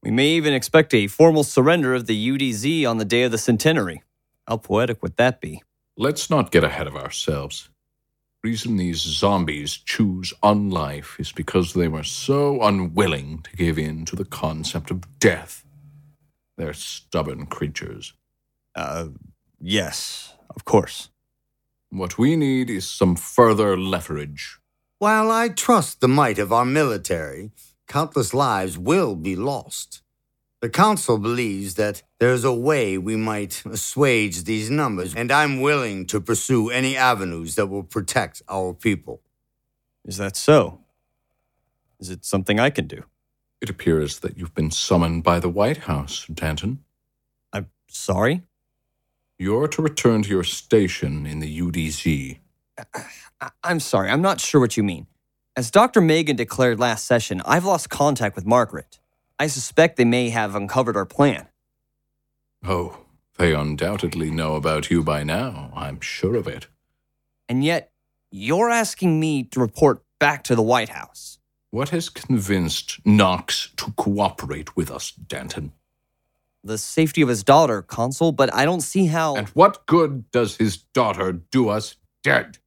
We 0.02 0.12
may 0.12 0.30
even 0.30 0.54
expect 0.54 0.94
a 0.94 1.08
formal 1.08 1.44
surrender 1.44 1.94
of 1.94 2.08
the 2.08 2.30
UDZ 2.30 2.90
on 2.90 2.98
the 2.98 3.06
day 3.06 3.24
of 3.24 3.32
the 3.32 3.38
centenary. 3.38 4.04
How 4.48 4.58
poetic 4.58 5.04
would 5.04 5.18
that 5.18 5.42
be? 5.42 5.62
Let's 5.98 6.30
not 6.30 6.52
get 6.52 6.64
ahead 6.64 6.88
of 6.88 6.96
ourselves. 6.96 7.70
The 8.42 8.50
reason 8.50 8.78
these 8.78 9.02
zombies 9.02 9.76
choose 9.76 10.34
unlife 10.42 11.20
is 11.20 11.34
because 11.34 11.74
they 11.74 11.90
were 11.90 12.06
so 12.06 12.62
unwilling 12.62 13.42
to 13.44 13.56
give 13.58 13.78
in 13.78 14.06
to 14.06 14.16
the 14.16 14.24
concept 14.24 14.90
of 14.90 15.20
death. 15.20 15.66
They're 16.58 16.74
stubborn 16.74 17.48
creatures. 17.48 18.14
Uh, 18.76 19.08
yes, 19.60 20.34
of 20.56 20.64
course. 20.64 21.10
What 21.90 22.18
we 22.18 22.38
need 22.38 22.70
is 22.70 22.90
some 22.90 23.18
further 23.18 23.76
leverage. 23.76 24.60
While 25.00 25.32
I 25.32 25.50
trust 25.50 26.00
the 26.00 26.08
might 26.08 26.40
of 26.40 26.54
our 26.54 26.66
military, 26.66 27.52
countless 27.90 28.34
lives 28.34 28.78
will 28.78 29.16
be 29.16 29.36
lost. 29.36 30.02
The 30.62 30.70
Council 30.70 31.18
believes 31.18 31.76
that 31.76 32.04
there's 32.20 32.44
a 32.44 32.54
way 32.54 32.98
we 32.98 33.16
might 33.16 33.64
assuage 33.66 34.44
these 34.44 34.70
numbers, 34.70 35.16
and 35.16 35.32
I'm 35.32 35.62
willing 35.62 36.06
to 36.08 36.22
pursue 36.22 36.70
any 36.70 36.96
avenues 36.96 37.56
that 37.56 37.68
will 37.68 37.84
protect 37.84 38.42
our 38.50 38.74
people. 38.74 39.22
Is 40.06 40.18
that 40.18 40.36
so? 40.36 40.80
Is 42.00 42.10
it 42.10 42.24
something 42.26 42.60
I 42.60 42.70
can 42.70 42.88
do? 42.88 43.04
It 43.62 43.70
appears 43.70 44.20
that 44.20 44.38
you've 44.38 44.54
been 44.56 44.72
summoned 44.72 45.24
by 45.24 45.40
the 45.40 45.50
White 45.50 45.78
House, 45.78 46.26
Danton. 46.32 46.80
I'm 47.52 47.68
sorry? 47.90 48.44
You're 49.38 49.68
to 49.70 49.82
return 49.82 50.24
to 50.24 50.30
your 50.30 50.44
station 50.44 51.26
in 51.26 51.40
the 51.40 51.60
UDZ. 51.60 52.40
Uh, 52.78 52.84
uh, 52.94 53.04
I- 53.42 53.50
I'm 53.64 53.80
sorry, 53.80 54.10
I'm 54.10 54.22
not 54.22 54.40
sure 54.42 54.62
what 54.62 54.76
you 54.78 54.84
mean. 54.84 55.08
As 55.60 55.70
Dr. 55.72 56.00
Megan 56.00 56.38
declared 56.38 56.80
last 56.80 57.06
session, 57.06 57.42
I've 57.44 57.66
lost 57.66 57.90
contact 57.90 58.38
with 58.38 58.46
Margaret. 58.46 58.98
I 59.38 59.48
suspect 59.48 59.98
they 59.98 60.06
may 60.06 60.30
have 60.30 60.56
uncovered 60.56 60.96
our 60.96 61.06
plan. 61.06 61.50
Oh, 62.64 63.00
they 63.38 63.54
undoubtedly 63.54 64.32
know 64.32 64.56
about 64.56 64.90
you 64.90 65.04
by 65.04 65.26
now. 65.26 65.70
I'm 65.76 66.00
sure 66.00 66.38
of 66.38 66.48
it. 66.48 66.68
And 67.50 67.62
yet, 67.62 67.92
you're 68.32 68.70
asking 68.70 69.20
me 69.20 69.44
to 69.52 69.60
report 69.60 70.02
back 70.18 70.46
to 70.46 70.56
the 70.56 70.62
White 70.62 70.88
House. 70.88 71.40
What 71.72 71.90
has 71.90 72.08
convinced 72.08 73.06
Knox 73.06 73.72
to 73.76 73.92
cooperate 73.98 74.78
with 74.78 74.90
us, 74.90 75.12
Danton? 75.12 75.74
The 76.64 76.78
safety 76.78 77.22
of 77.22 77.28
his 77.28 77.44
daughter, 77.44 77.82
Consul, 77.82 78.32
but 78.32 78.54
I 78.54 78.64
don't 78.64 78.80
see 78.80 79.08
how. 79.08 79.36
And 79.36 79.50
what 79.50 79.86
good 79.88 80.32
does 80.32 80.56
his 80.56 80.78
daughter 80.78 81.34
do 81.34 81.68
us 81.68 81.98
dead? 82.24 82.60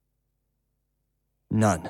None. 1.49 1.89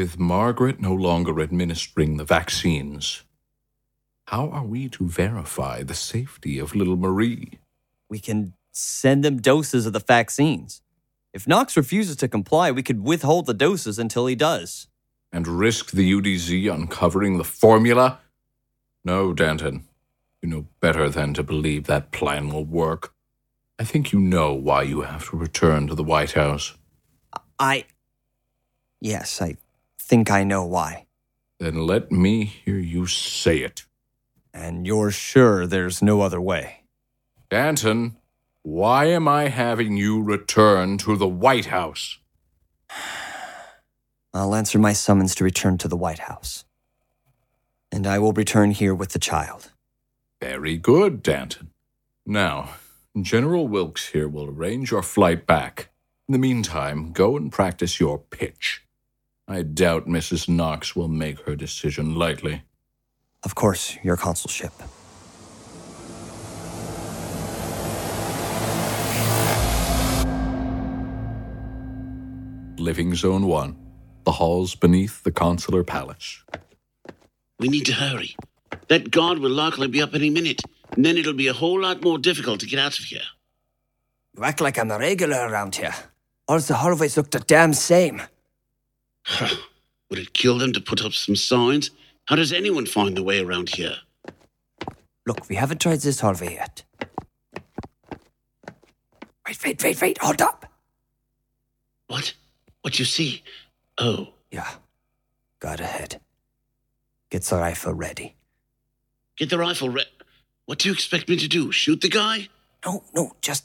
With 0.00 0.18
Margaret 0.18 0.80
no 0.80 0.94
longer 0.94 1.42
administering 1.42 2.16
the 2.16 2.24
vaccines, 2.24 3.22
how 4.28 4.48
are 4.48 4.64
we 4.64 4.88
to 4.88 5.06
verify 5.06 5.82
the 5.82 5.92
safety 5.92 6.58
of 6.58 6.74
little 6.74 6.96
Marie? 6.96 7.58
We 8.08 8.18
can 8.18 8.54
send 8.72 9.22
them 9.22 9.42
doses 9.42 9.84
of 9.84 9.92
the 9.92 10.00
vaccines. 10.00 10.80
If 11.34 11.46
Knox 11.46 11.76
refuses 11.76 12.16
to 12.16 12.28
comply, 12.28 12.70
we 12.70 12.82
could 12.82 13.04
withhold 13.04 13.44
the 13.44 13.52
doses 13.52 13.98
until 13.98 14.24
he 14.24 14.34
does. 14.34 14.88
And 15.34 15.46
risk 15.46 15.90
the 15.90 16.10
UDZ 16.10 16.72
uncovering 16.72 17.36
the 17.36 17.44
formula? 17.44 18.20
No, 19.04 19.34
Danton. 19.34 19.84
You 20.40 20.48
know 20.48 20.66
better 20.80 21.10
than 21.10 21.34
to 21.34 21.42
believe 21.42 21.84
that 21.84 22.10
plan 22.10 22.48
will 22.48 22.64
work. 22.64 23.12
I 23.78 23.84
think 23.84 24.12
you 24.12 24.18
know 24.18 24.54
why 24.54 24.80
you 24.80 25.02
have 25.02 25.28
to 25.28 25.36
return 25.36 25.88
to 25.88 25.94
the 25.94 26.02
White 26.02 26.32
House. 26.32 26.74
I. 27.58 27.84
Yes, 29.02 29.42
I 29.42 29.58
think 30.10 30.28
I 30.28 30.42
know 30.42 30.64
why. 30.64 31.06
Then 31.60 31.86
let 31.86 32.10
me 32.10 32.42
hear 32.42 32.80
you 32.80 33.06
say 33.06 33.58
it. 33.58 33.84
And 34.52 34.84
you're 34.84 35.12
sure 35.12 35.68
there's 35.68 36.02
no 36.02 36.22
other 36.22 36.40
way? 36.40 36.82
Danton, 37.48 38.16
why 38.64 39.04
am 39.04 39.28
I 39.28 39.50
having 39.50 39.96
you 39.96 40.20
return 40.20 40.98
to 40.98 41.16
the 41.16 41.28
White 41.28 41.66
House? 41.66 42.18
I'll 44.34 44.56
answer 44.56 44.80
my 44.80 44.92
summons 44.92 45.36
to 45.36 45.44
return 45.44 45.78
to 45.78 45.86
the 45.86 45.96
White 45.96 46.24
House. 46.30 46.64
And 47.92 48.04
I 48.04 48.18
will 48.18 48.32
return 48.32 48.72
here 48.72 48.94
with 48.96 49.10
the 49.10 49.20
child. 49.20 49.70
Very 50.40 50.76
good, 50.76 51.22
Danton. 51.22 51.70
Now, 52.26 52.70
General 53.22 53.68
Wilkes 53.68 54.08
here 54.08 54.28
will 54.28 54.48
arrange 54.48 54.90
your 54.90 55.02
flight 55.04 55.46
back. 55.46 55.90
In 56.28 56.32
the 56.32 56.38
meantime, 56.38 57.12
go 57.12 57.36
and 57.36 57.52
practice 57.52 58.00
your 58.00 58.18
pitch. 58.18 58.82
I 59.50 59.62
doubt 59.62 60.06
Mrs. 60.06 60.48
Knox 60.48 60.94
will 60.94 61.08
make 61.08 61.40
her 61.40 61.56
decision 61.56 62.14
lightly. 62.14 62.62
Of 63.42 63.56
course, 63.56 63.98
your 64.04 64.16
consulship. 64.16 64.72
Living 72.78 73.16
Zone 73.16 73.48
1, 73.48 73.76
the 74.22 74.30
halls 74.30 74.76
beneath 74.76 75.24
the 75.24 75.32
consular 75.32 75.82
palace. 75.82 76.44
We 77.58 77.66
need 77.66 77.86
to 77.86 77.94
hurry. 77.94 78.36
That 78.86 79.10
guard 79.10 79.40
will 79.40 79.50
likely 79.50 79.88
be 79.88 80.00
up 80.00 80.14
any 80.14 80.30
minute, 80.30 80.62
and 80.92 81.04
then 81.04 81.18
it'll 81.18 81.32
be 81.32 81.48
a 81.48 81.52
whole 81.52 81.80
lot 81.80 82.04
more 82.04 82.18
difficult 82.18 82.60
to 82.60 82.66
get 82.66 82.78
out 82.78 83.00
of 83.00 83.04
here. 83.04 83.26
You 84.36 84.44
act 84.44 84.60
like 84.60 84.78
I'm 84.78 84.92
a 84.92 84.98
regular 85.00 85.48
around 85.48 85.74
here. 85.74 85.94
All 86.46 86.60
the 86.60 86.74
hallways 86.74 87.16
look 87.16 87.32
the 87.32 87.40
damn 87.40 87.74
same. 87.74 88.22
Would 90.10 90.18
it 90.18 90.32
kill 90.34 90.58
them 90.58 90.72
to 90.72 90.80
put 90.80 91.04
up 91.04 91.12
some 91.12 91.36
signs? 91.36 91.90
How 92.26 92.36
does 92.36 92.52
anyone 92.52 92.86
find 92.86 93.16
the 93.16 93.22
way 93.22 93.40
around 93.40 93.70
here? 93.70 93.96
Look, 95.26 95.48
we 95.48 95.56
haven't 95.56 95.80
tried 95.80 96.00
this 96.00 96.20
hallway 96.20 96.54
yet. 96.54 96.82
Wait, 99.46 99.64
wait, 99.64 99.82
wait, 99.82 100.00
wait, 100.00 100.18
hold 100.18 100.40
up. 100.42 100.66
What? 102.06 102.34
What 102.82 102.98
you 102.98 103.04
see? 103.04 103.42
Oh. 103.98 104.28
Yeah. 104.50 104.68
Got 105.60 105.80
ahead. 105.80 106.20
Get 107.30 107.42
the 107.44 107.56
rifle 107.56 107.94
ready. 107.94 108.34
Get 109.36 109.50
the 109.50 109.58
rifle 109.58 109.90
re- 109.90 110.04
What 110.66 110.78
do 110.80 110.88
you 110.88 110.94
expect 110.94 111.28
me 111.28 111.36
to 111.36 111.48
do? 111.48 111.70
Shoot 111.72 112.00
the 112.00 112.08
guy? 112.08 112.48
No, 112.84 113.04
no, 113.14 113.36
just 113.42 113.64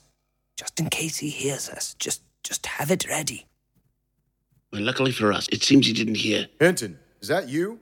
just 0.57 0.79
in 0.79 0.89
case 0.89 1.17
he 1.17 1.29
hears 1.29 1.69
us. 1.69 1.95
Just 1.99 2.21
just 2.43 2.65
have 2.65 2.91
it 2.91 3.07
ready. 3.07 3.45
Well, 4.71 4.81
luckily 4.81 5.11
for 5.11 5.31
us, 5.31 5.47
it 5.49 5.63
seems 5.63 5.87
he 5.87 5.93
didn't 5.93 6.15
hear. 6.17 6.47
Hinton, 6.59 6.99
is 7.21 7.27
that 7.27 7.49
you? 7.49 7.79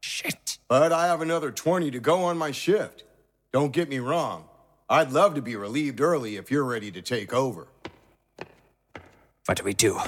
Shit. 0.00 0.58
But 0.68 0.92
I 0.92 1.06
have 1.06 1.20
another 1.20 1.50
20 1.50 1.90
to 1.90 1.98
go 1.98 2.22
on 2.24 2.38
my 2.38 2.50
shift. 2.50 3.04
Don't 3.52 3.72
get 3.72 3.88
me 3.88 3.98
wrong. 3.98 4.44
I'd 4.88 5.10
love 5.12 5.34
to 5.34 5.42
be 5.42 5.56
relieved 5.56 6.00
early 6.00 6.36
if 6.36 6.50
you're 6.50 6.64
ready 6.64 6.90
to 6.92 7.02
take 7.02 7.32
over. 7.32 7.66
What 9.46 9.58
do 9.58 9.64
we 9.64 9.74
do? 9.74 9.98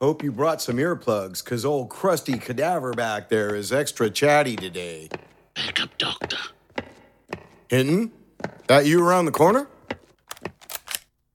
Hope 0.00 0.22
you 0.22 0.32
brought 0.32 0.62
some 0.62 0.76
earplugs, 0.76 1.44
because 1.44 1.64
old 1.66 1.90
crusty 1.90 2.38
cadaver 2.38 2.92
back 2.92 3.28
there 3.28 3.54
is 3.54 3.70
extra 3.70 4.08
chatty 4.08 4.56
today. 4.56 5.10
Back 5.54 5.80
up, 5.82 5.98
Doctor. 5.98 6.38
Hinton? 7.68 8.12
That 8.66 8.86
you 8.86 9.04
around 9.06 9.26
the 9.26 9.32
corner? 9.32 9.68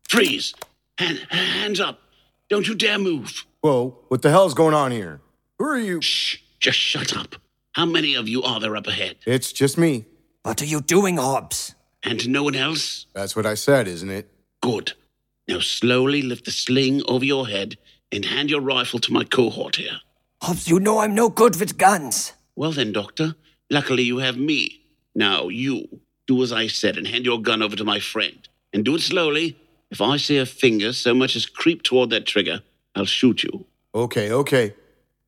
Freeze! 0.10 0.56
Hand, 0.98 1.28
hands 1.30 1.80
up! 1.80 2.00
Don't 2.56 2.70
you 2.70 2.76
dare 2.76 2.98
move! 2.98 3.46
Whoa, 3.60 4.00
what 4.08 4.22
the 4.22 4.30
hell's 4.30 4.54
going 4.54 4.74
on 4.74 4.94
here? 4.94 5.20
Who 5.60 5.66
are 5.66 5.78
you? 5.78 6.02
Shh! 6.02 6.38
Just 6.58 6.80
shut 6.80 7.14
up. 7.14 7.36
How 7.74 7.86
many 7.86 8.16
of 8.16 8.30
you 8.30 8.44
are 8.44 8.62
there 8.62 8.78
up 8.78 8.88
ahead? 8.88 9.18
It's 9.26 9.52
just 9.52 9.78
me. 9.78 10.06
What 10.44 10.62
are 10.62 10.66
you 10.66 10.80
doing, 10.80 11.18
Hobbs? 11.18 11.76
And 12.02 12.30
no 12.30 12.44
one 12.44 12.56
else? 12.56 13.08
That's 13.14 13.36
what 13.36 13.46
I 13.46 13.56
said, 13.56 13.90
isn't 13.90 14.10
it? 14.10 14.32
Good. 14.62 14.94
Now 15.50 15.60
slowly 15.60 16.22
lift 16.22 16.46
the 16.46 16.52
sling 16.52 17.04
over 17.10 17.26
your 17.26 17.46
head 17.46 17.76
and 18.10 18.24
hand 18.24 18.50
your 18.50 18.62
rifle 18.62 19.00
to 19.00 19.12
my 19.12 19.26
cohort 19.26 19.76
here. 19.76 20.00
Hobbs, 20.42 20.70
you 20.70 20.80
know 20.80 21.00
I'm 21.00 21.14
no 21.14 21.28
good 21.28 21.60
with 21.60 21.78
guns. 21.78 22.32
Well 22.56 22.72
then, 22.72 22.94
Doctor, 22.94 23.36
luckily 23.70 24.04
you 24.04 24.20
have 24.20 24.38
me. 24.38 24.80
Now 25.14 25.50
you, 25.50 25.90
do 26.26 26.42
as 26.42 26.54
I 26.54 26.68
said 26.68 26.96
and 26.96 27.06
hand 27.06 27.26
your 27.26 27.42
gun 27.42 27.62
over 27.62 27.76
to 27.76 27.84
my 27.84 28.00
friend. 28.00 28.48
And 28.72 28.86
do 28.86 28.96
it 28.96 29.02
slowly. 29.02 29.58
If 29.92 30.02
I 30.02 30.18
see 30.18 30.38
a 30.38 30.46
finger 30.46 30.94
so 30.94 31.14
much 31.14 31.36
as 31.36 31.46
creep 31.46 31.84
toward 31.84 32.10
that 32.10 32.26
trigger, 32.26 32.62
I'll 32.96 33.06
shoot 33.06 33.44
you. 33.44 33.66
Okay, 33.94 34.32
okay. 34.32 34.74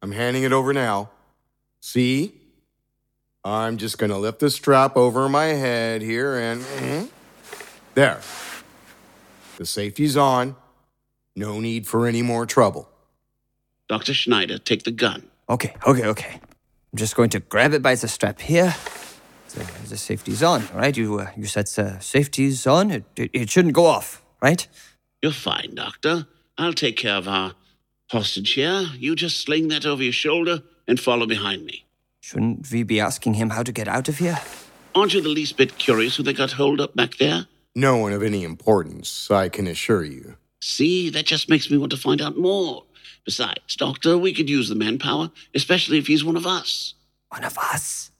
I'm 0.01 0.11
handing 0.11 0.43
it 0.43 0.51
over 0.53 0.73
now. 0.73 1.09
See? 1.79 2.33
I'm 3.43 3.77
just 3.77 3.97
gonna 3.97 4.17
lift 4.17 4.39
the 4.39 4.49
strap 4.49 4.97
over 4.97 5.29
my 5.29 5.45
head 5.45 6.01
here 6.01 6.35
and. 6.37 6.61
mhm. 6.61 7.09
There. 7.95 8.19
The 9.57 9.65
safety's 9.65 10.15
on. 10.17 10.55
No 11.35 11.59
need 11.59 11.87
for 11.87 12.05
any 12.07 12.21
more 12.21 12.45
trouble. 12.45 12.89
Dr. 13.89 14.13
Schneider, 14.13 14.57
take 14.57 14.83
the 14.83 14.91
gun. 14.91 15.27
Okay, 15.49 15.73
okay, 15.87 16.05
okay. 16.05 16.39
I'm 16.91 16.97
just 16.97 17.15
going 17.15 17.29
to 17.31 17.39
grab 17.39 17.73
it 17.73 17.81
by 17.81 17.95
the 17.95 18.07
strap 18.07 18.39
here. 18.41 18.75
The, 19.55 19.65
the 19.89 19.97
safety's 19.97 20.43
on, 20.43 20.67
right? 20.73 20.95
You 20.95 21.19
uh, 21.21 21.31
you 21.37 21.45
said 21.45 21.67
the 21.67 21.99
safety's 21.99 22.67
on. 22.67 22.91
It, 22.91 23.03
it, 23.15 23.29
it 23.33 23.49
shouldn't 23.49 23.73
go 23.73 23.85
off, 23.85 24.21
right? 24.41 24.67
You're 25.21 25.31
fine, 25.31 25.75
Doctor. 25.75 26.27
I'll 26.57 26.73
take 26.73 26.97
care 26.97 27.15
of 27.15 27.27
our 27.27 27.53
hostage 28.09 28.53
here. 28.53 28.87
You 28.97 29.15
just 29.15 29.41
sling 29.41 29.67
that 29.69 29.85
over 29.85 30.03
your 30.03 30.13
shoulder 30.13 30.63
and 30.87 30.99
follow 30.99 31.25
behind 31.25 31.65
me. 31.65 31.85
Shouldn't 32.21 32.69
we 32.71 32.83
be 32.83 32.99
asking 32.99 33.35
him 33.35 33.51
how 33.51 33.63
to 33.63 33.71
get 33.71 33.87
out 33.87 34.09
of 34.09 34.17
here? 34.17 34.39
Aren't 34.95 35.13
you 35.13 35.21
the 35.21 35.29
least 35.29 35.57
bit 35.57 35.77
curious 35.77 36.15
who 36.15 36.23
they 36.23 36.33
got 36.33 36.53
holed 36.53 36.81
up 36.81 36.95
back 36.95 37.17
there? 37.17 37.47
No 37.75 37.97
one 37.97 38.13
of 38.13 38.23
any 38.23 38.43
importance, 38.43 39.29
I 39.29 39.49
can 39.49 39.67
assure 39.67 40.03
you. 40.03 40.35
See, 40.61 41.09
that 41.11 41.25
just 41.25 41.49
makes 41.49 41.69
me 41.69 41.77
want 41.77 41.91
to 41.91 41.97
find 41.97 42.21
out 42.21 42.37
more. 42.37 42.83
Besides, 43.23 43.75
Doctor, 43.75 44.17
we 44.17 44.33
could 44.33 44.49
use 44.49 44.69
the 44.69 44.75
manpower, 44.75 45.31
especially 45.53 45.97
if 45.99 46.07
he's 46.07 46.23
one 46.23 46.37
of 46.37 46.47
us. 46.47 46.95
One 47.29 47.43
of 47.43 47.57
us? 47.57 48.11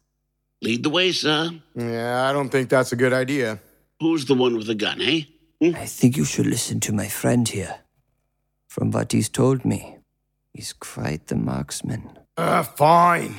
Lead 0.61 0.83
the 0.83 0.89
way, 0.89 1.11
sir. 1.11 1.51
Yeah, 1.75 2.29
I 2.29 2.33
don't 2.33 2.49
think 2.49 2.69
that's 2.69 2.91
a 2.91 2.95
good 2.95 3.13
idea. 3.13 3.59
Who's 3.99 4.25
the 4.25 4.35
one 4.35 4.55
with 4.55 4.67
the 4.67 4.75
gun, 4.75 5.01
eh? 5.01 5.21
I 5.61 5.85
think 5.85 6.17
you 6.17 6.25
should 6.25 6.45
listen 6.45 6.79
to 6.81 6.93
my 6.93 7.07
friend 7.07 7.47
here. 7.47 7.79
From 8.67 8.91
what 8.91 9.11
he's 9.11 9.29
told 9.29 9.65
me, 9.65 9.97
he's 10.53 10.73
quite 10.73 11.27
the 11.27 11.35
marksman. 11.35 12.17
Uh, 12.35 12.61
fine. 12.63 13.35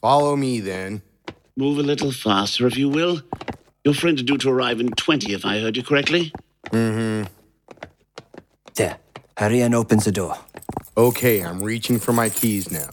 Follow 0.00 0.36
me 0.36 0.60
then. 0.60 1.02
Move 1.56 1.78
a 1.78 1.82
little 1.82 2.12
faster, 2.12 2.66
if 2.66 2.76
you 2.76 2.88
will. 2.88 3.22
Your 3.84 3.94
friend 3.94 4.16
is 4.18 4.24
due 4.24 4.38
to 4.38 4.50
arrive 4.50 4.78
in 4.78 4.90
20, 4.90 5.32
if 5.32 5.44
I 5.44 5.58
heard 5.58 5.76
you 5.76 5.82
correctly. 5.82 6.32
Mm 6.66 6.94
hmm. 6.94 7.32
There. 8.74 8.98
Hurry 9.36 9.60
and 9.62 9.74
opens 9.74 10.04
the 10.04 10.12
door. 10.12 10.36
Okay, 10.96 11.40
I'm 11.40 11.62
reaching 11.62 11.98
for 11.98 12.12
my 12.12 12.28
keys 12.28 12.70
now. 12.70 12.88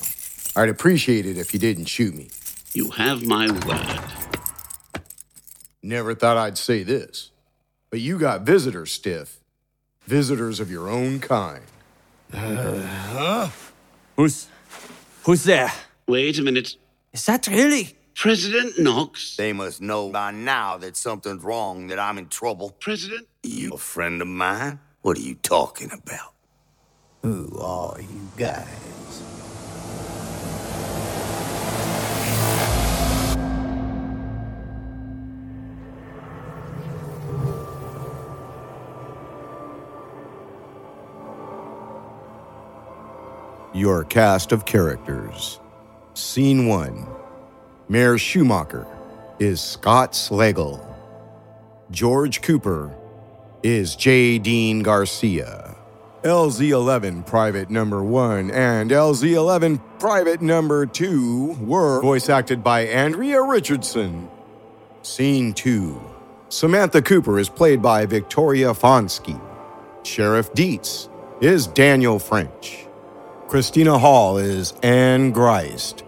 I'd 0.56 0.70
appreciate 0.70 1.26
it 1.26 1.38
if 1.38 1.54
you 1.54 1.60
didn't 1.60 1.86
shoot 1.86 2.16
me. 2.16 2.30
You 2.74 2.90
have 2.92 3.26
my 3.26 3.52
word. 3.52 4.02
Never 5.82 6.16
thought 6.16 6.38
I'd 6.38 6.58
say 6.58 6.84
this, 6.84 7.32
but 7.94 8.00
you 8.00 8.18
got 8.18 8.42
visitors, 8.42 8.92
Stiff. 8.92 9.38
Visitors 10.08 10.60
of 10.60 10.72
your 10.72 10.90
own 10.90 11.20
kind. 11.20 11.62
Uh, 12.34 13.52
who's. 14.16 14.48
Who's 15.26 15.44
there? 15.44 15.72
Wait 16.08 16.40
a 16.40 16.42
minute. 16.42 16.76
Is 17.12 17.24
that 17.28 17.46
really? 17.46 17.96
President 18.16 18.80
Knox? 18.80 19.36
They 19.36 19.54
must 19.54 19.80
know 19.80 20.10
by 20.10 20.32
now 20.32 20.76
that 20.78 20.98
something's 20.98 21.44
wrong, 21.44 21.86
that 21.86 22.00
I'm 22.00 22.18
in 22.18 22.30
trouble. 22.30 22.72
President? 22.80 23.28
You 23.44 23.74
a 23.74 23.78
friend 23.78 24.24
of 24.24 24.28
mine? 24.28 24.80
What 25.04 25.16
are 25.20 25.22
you 25.22 25.36
talking 25.36 25.92
about? 25.92 26.34
Who 27.22 27.60
are 27.60 28.02
you 28.02 28.28
guys? 28.36 29.22
Your 43.74 44.04
cast 44.04 44.52
of 44.52 44.66
characters. 44.66 45.60
Scene 46.14 46.68
1 46.68 47.08
Mayor 47.90 48.20
Schumacher 48.20 48.86
is 49.40 49.62
Scott 49.62 50.12
Slagle. 50.12 50.80
George 51.90 52.44
Cooper 52.44 52.96
is 53.64 53.96
J. 53.96 54.38
Dean 54.38 54.84
Garcia. 54.84 55.76
LZ11 56.22 57.26
Private 57.26 57.72
Number 57.72 58.04
1 58.04 58.52
and 58.52 58.92
LZ11 58.92 59.82
Private 59.98 60.44
Number 60.44 60.86
2 60.86 61.58
were 61.62 62.00
voice 62.00 62.30
acted 62.30 62.64
by 62.64 62.82
Andrea 62.82 63.42
Richardson. 63.42 64.30
Scene 65.02 65.52
2 65.52 66.00
Samantha 66.50 67.02
Cooper 67.02 67.40
is 67.40 67.50
played 67.50 67.82
by 67.82 68.06
Victoria 68.06 68.68
Fonsky. 68.68 69.42
Sheriff 70.04 70.54
Dietz 70.54 71.10
is 71.42 71.66
Daniel 71.66 72.20
French. 72.20 72.86
Christina 73.54 74.00
Hall 74.00 74.40
is 74.40 74.74
Anne 74.82 75.32
Greist. 75.32 76.02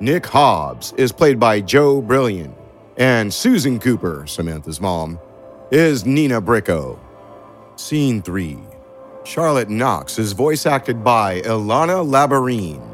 Nick 0.00 0.26
Hobbs 0.26 0.92
is 0.96 1.12
played 1.12 1.38
by 1.38 1.60
Joe 1.60 2.02
Brilliant. 2.02 2.56
And 2.96 3.32
Susan 3.32 3.78
Cooper, 3.78 4.26
Samantha's 4.26 4.80
mom, 4.80 5.20
is 5.70 6.04
Nina 6.04 6.42
Bricko. 6.42 6.98
Scene 7.76 8.20
3 8.20 8.58
Charlotte 9.22 9.68
Knox 9.68 10.18
is 10.18 10.32
voice 10.32 10.66
acted 10.66 11.04
by 11.04 11.40
Ilana 11.42 12.04
Labarine. 12.04 12.84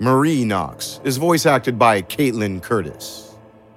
Marie 0.00 0.44
Knox 0.44 1.00
is 1.04 1.16
voice 1.16 1.46
acted 1.46 1.78
by 1.78 2.02
Caitlin 2.02 2.60
Curtis. 2.60 3.36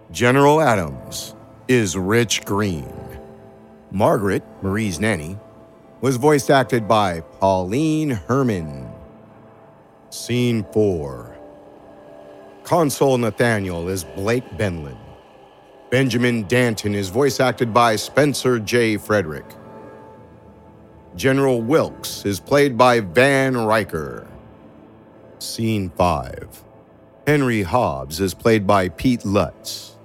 General 0.10 0.60
Adams 0.60 1.36
is 1.68 1.96
Rich 1.96 2.46
Green. 2.46 2.92
Margaret, 3.92 4.42
Marie's 4.64 5.00
nanny, 5.00 5.38
was 6.02 6.18
voice 6.18 6.50
acted 6.50 6.88
by 6.88 7.22
Pauline 7.40 8.10
Herman. 8.10 8.87
Scene 10.10 10.64
4 10.72 11.38
Consul 12.64 13.18
Nathaniel 13.18 13.90
is 13.90 14.06
Blake 14.06 14.58
Benlin. 14.58 14.98
Benjamin 15.90 16.48
Danton 16.48 16.96
is 16.96 17.10
voice 17.10 17.42
acted 17.42 17.74
by 17.74 17.98
Spencer 17.98 18.58
J. 18.58 18.96
Frederick. 18.96 19.46
General 21.18 21.62
Wilkes 21.62 22.26
is 22.26 22.40
played 22.40 22.78
by 22.78 23.02
Van 23.02 23.58
Riker. 23.58 24.26
Scene 25.40 25.90
5 25.90 26.64
Henry 27.26 27.64
Hobbs 27.64 28.22
is 28.22 28.34
played 28.34 28.66
by 28.66 28.88
Pete 28.88 29.26
Lutz. 29.26 29.98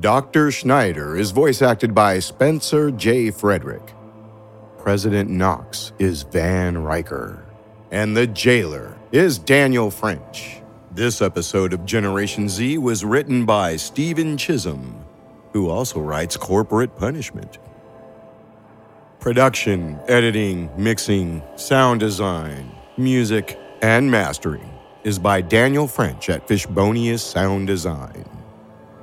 Dr. 0.00 0.50
Schneider 0.50 1.14
is 1.14 1.30
voice 1.30 1.60
acted 1.60 1.94
by 1.94 2.20
Spencer 2.20 2.90
J. 2.90 3.30
Frederick. 3.30 3.92
President 4.78 5.28
Knox 5.28 5.92
is 5.98 6.22
Van 6.22 6.78
Riker. 6.78 7.45
And 7.90 8.16
the 8.16 8.26
jailer 8.26 8.96
is 9.12 9.38
Daniel 9.38 9.90
French. 9.90 10.60
This 10.92 11.22
episode 11.22 11.72
of 11.72 11.84
Generation 11.84 12.48
Z 12.48 12.78
was 12.78 13.04
written 13.04 13.44
by 13.44 13.76
Stephen 13.76 14.36
Chisholm, 14.36 15.04
who 15.52 15.68
also 15.68 16.00
writes 16.00 16.36
Corporate 16.36 16.96
Punishment. 16.96 17.58
Production, 19.20 19.98
editing, 20.08 20.70
mixing, 20.76 21.42
sound 21.56 22.00
design, 22.00 22.70
music, 22.96 23.58
and 23.82 24.10
mastering 24.10 24.70
is 25.04 25.18
by 25.18 25.40
Daniel 25.40 25.86
French 25.86 26.28
at 26.30 26.48
Fishbonius 26.48 27.20
Sound 27.20 27.66
Design. 27.66 28.24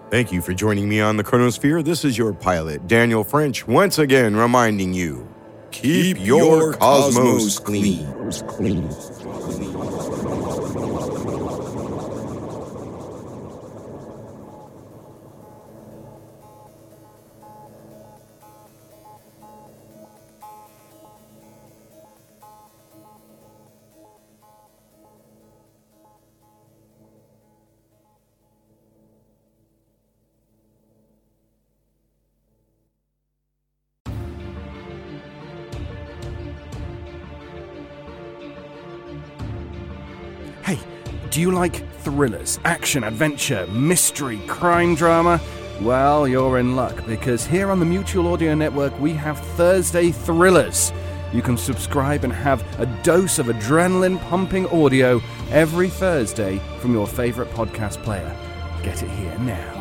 Thank 0.09 0.31
you 0.31 0.41
for 0.41 0.53
joining 0.53 0.89
me 0.89 0.99
on 1.01 1.17
the 1.17 1.23
Chronosphere. 1.23 1.83
This 1.83 2.05
is 2.05 2.17
your 2.17 2.33
pilot, 2.33 2.87
Daniel 2.87 3.23
French, 3.23 3.67
once 3.67 3.97
again 3.99 4.35
reminding 4.35 4.93
you 4.93 5.32
keep, 5.73 6.19
your, 6.19 6.73
cosmos, 6.73 7.59
clean. 7.59 8.07
Do 41.33 41.41
you 41.41 41.49
like 41.49 41.83
thrillers, 42.01 42.59
action, 42.63 43.03
adventure, 43.03 43.65
mystery, 43.71 44.39
crime 44.45 44.93
drama? 44.93 45.41
Well, 45.81 46.27
you're 46.27 46.59
in 46.59 46.75
luck 46.75 47.03
because 47.07 47.43
here 47.43 47.71
on 47.71 47.79
the 47.79 47.87
Mutual 47.87 48.31
Audio 48.31 48.53
Network 48.53 48.97
we 48.99 49.13
have 49.13 49.39
Thursday 49.57 50.11
Thrillers. 50.11 50.93
You 51.33 51.41
can 51.41 51.57
subscribe 51.57 52.23
and 52.23 52.31
have 52.31 52.61
a 52.79 52.85
dose 53.01 53.39
of 53.39 53.47
adrenaline 53.47 54.21
pumping 54.29 54.67
audio 54.67 55.19
every 55.49 55.89
Thursday 55.89 56.61
from 56.79 56.93
your 56.93 57.07
favorite 57.07 57.49
podcast 57.49 58.03
player. 58.03 58.31
Get 58.83 59.01
it 59.01 59.09
here 59.09 59.35
now. 59.39 59.79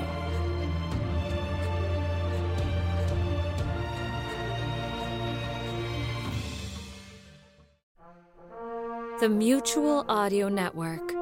The 9.21 9.29
Mutual 9.29 10.07
Audio 10.09 10.49
Network. 10.49 11.22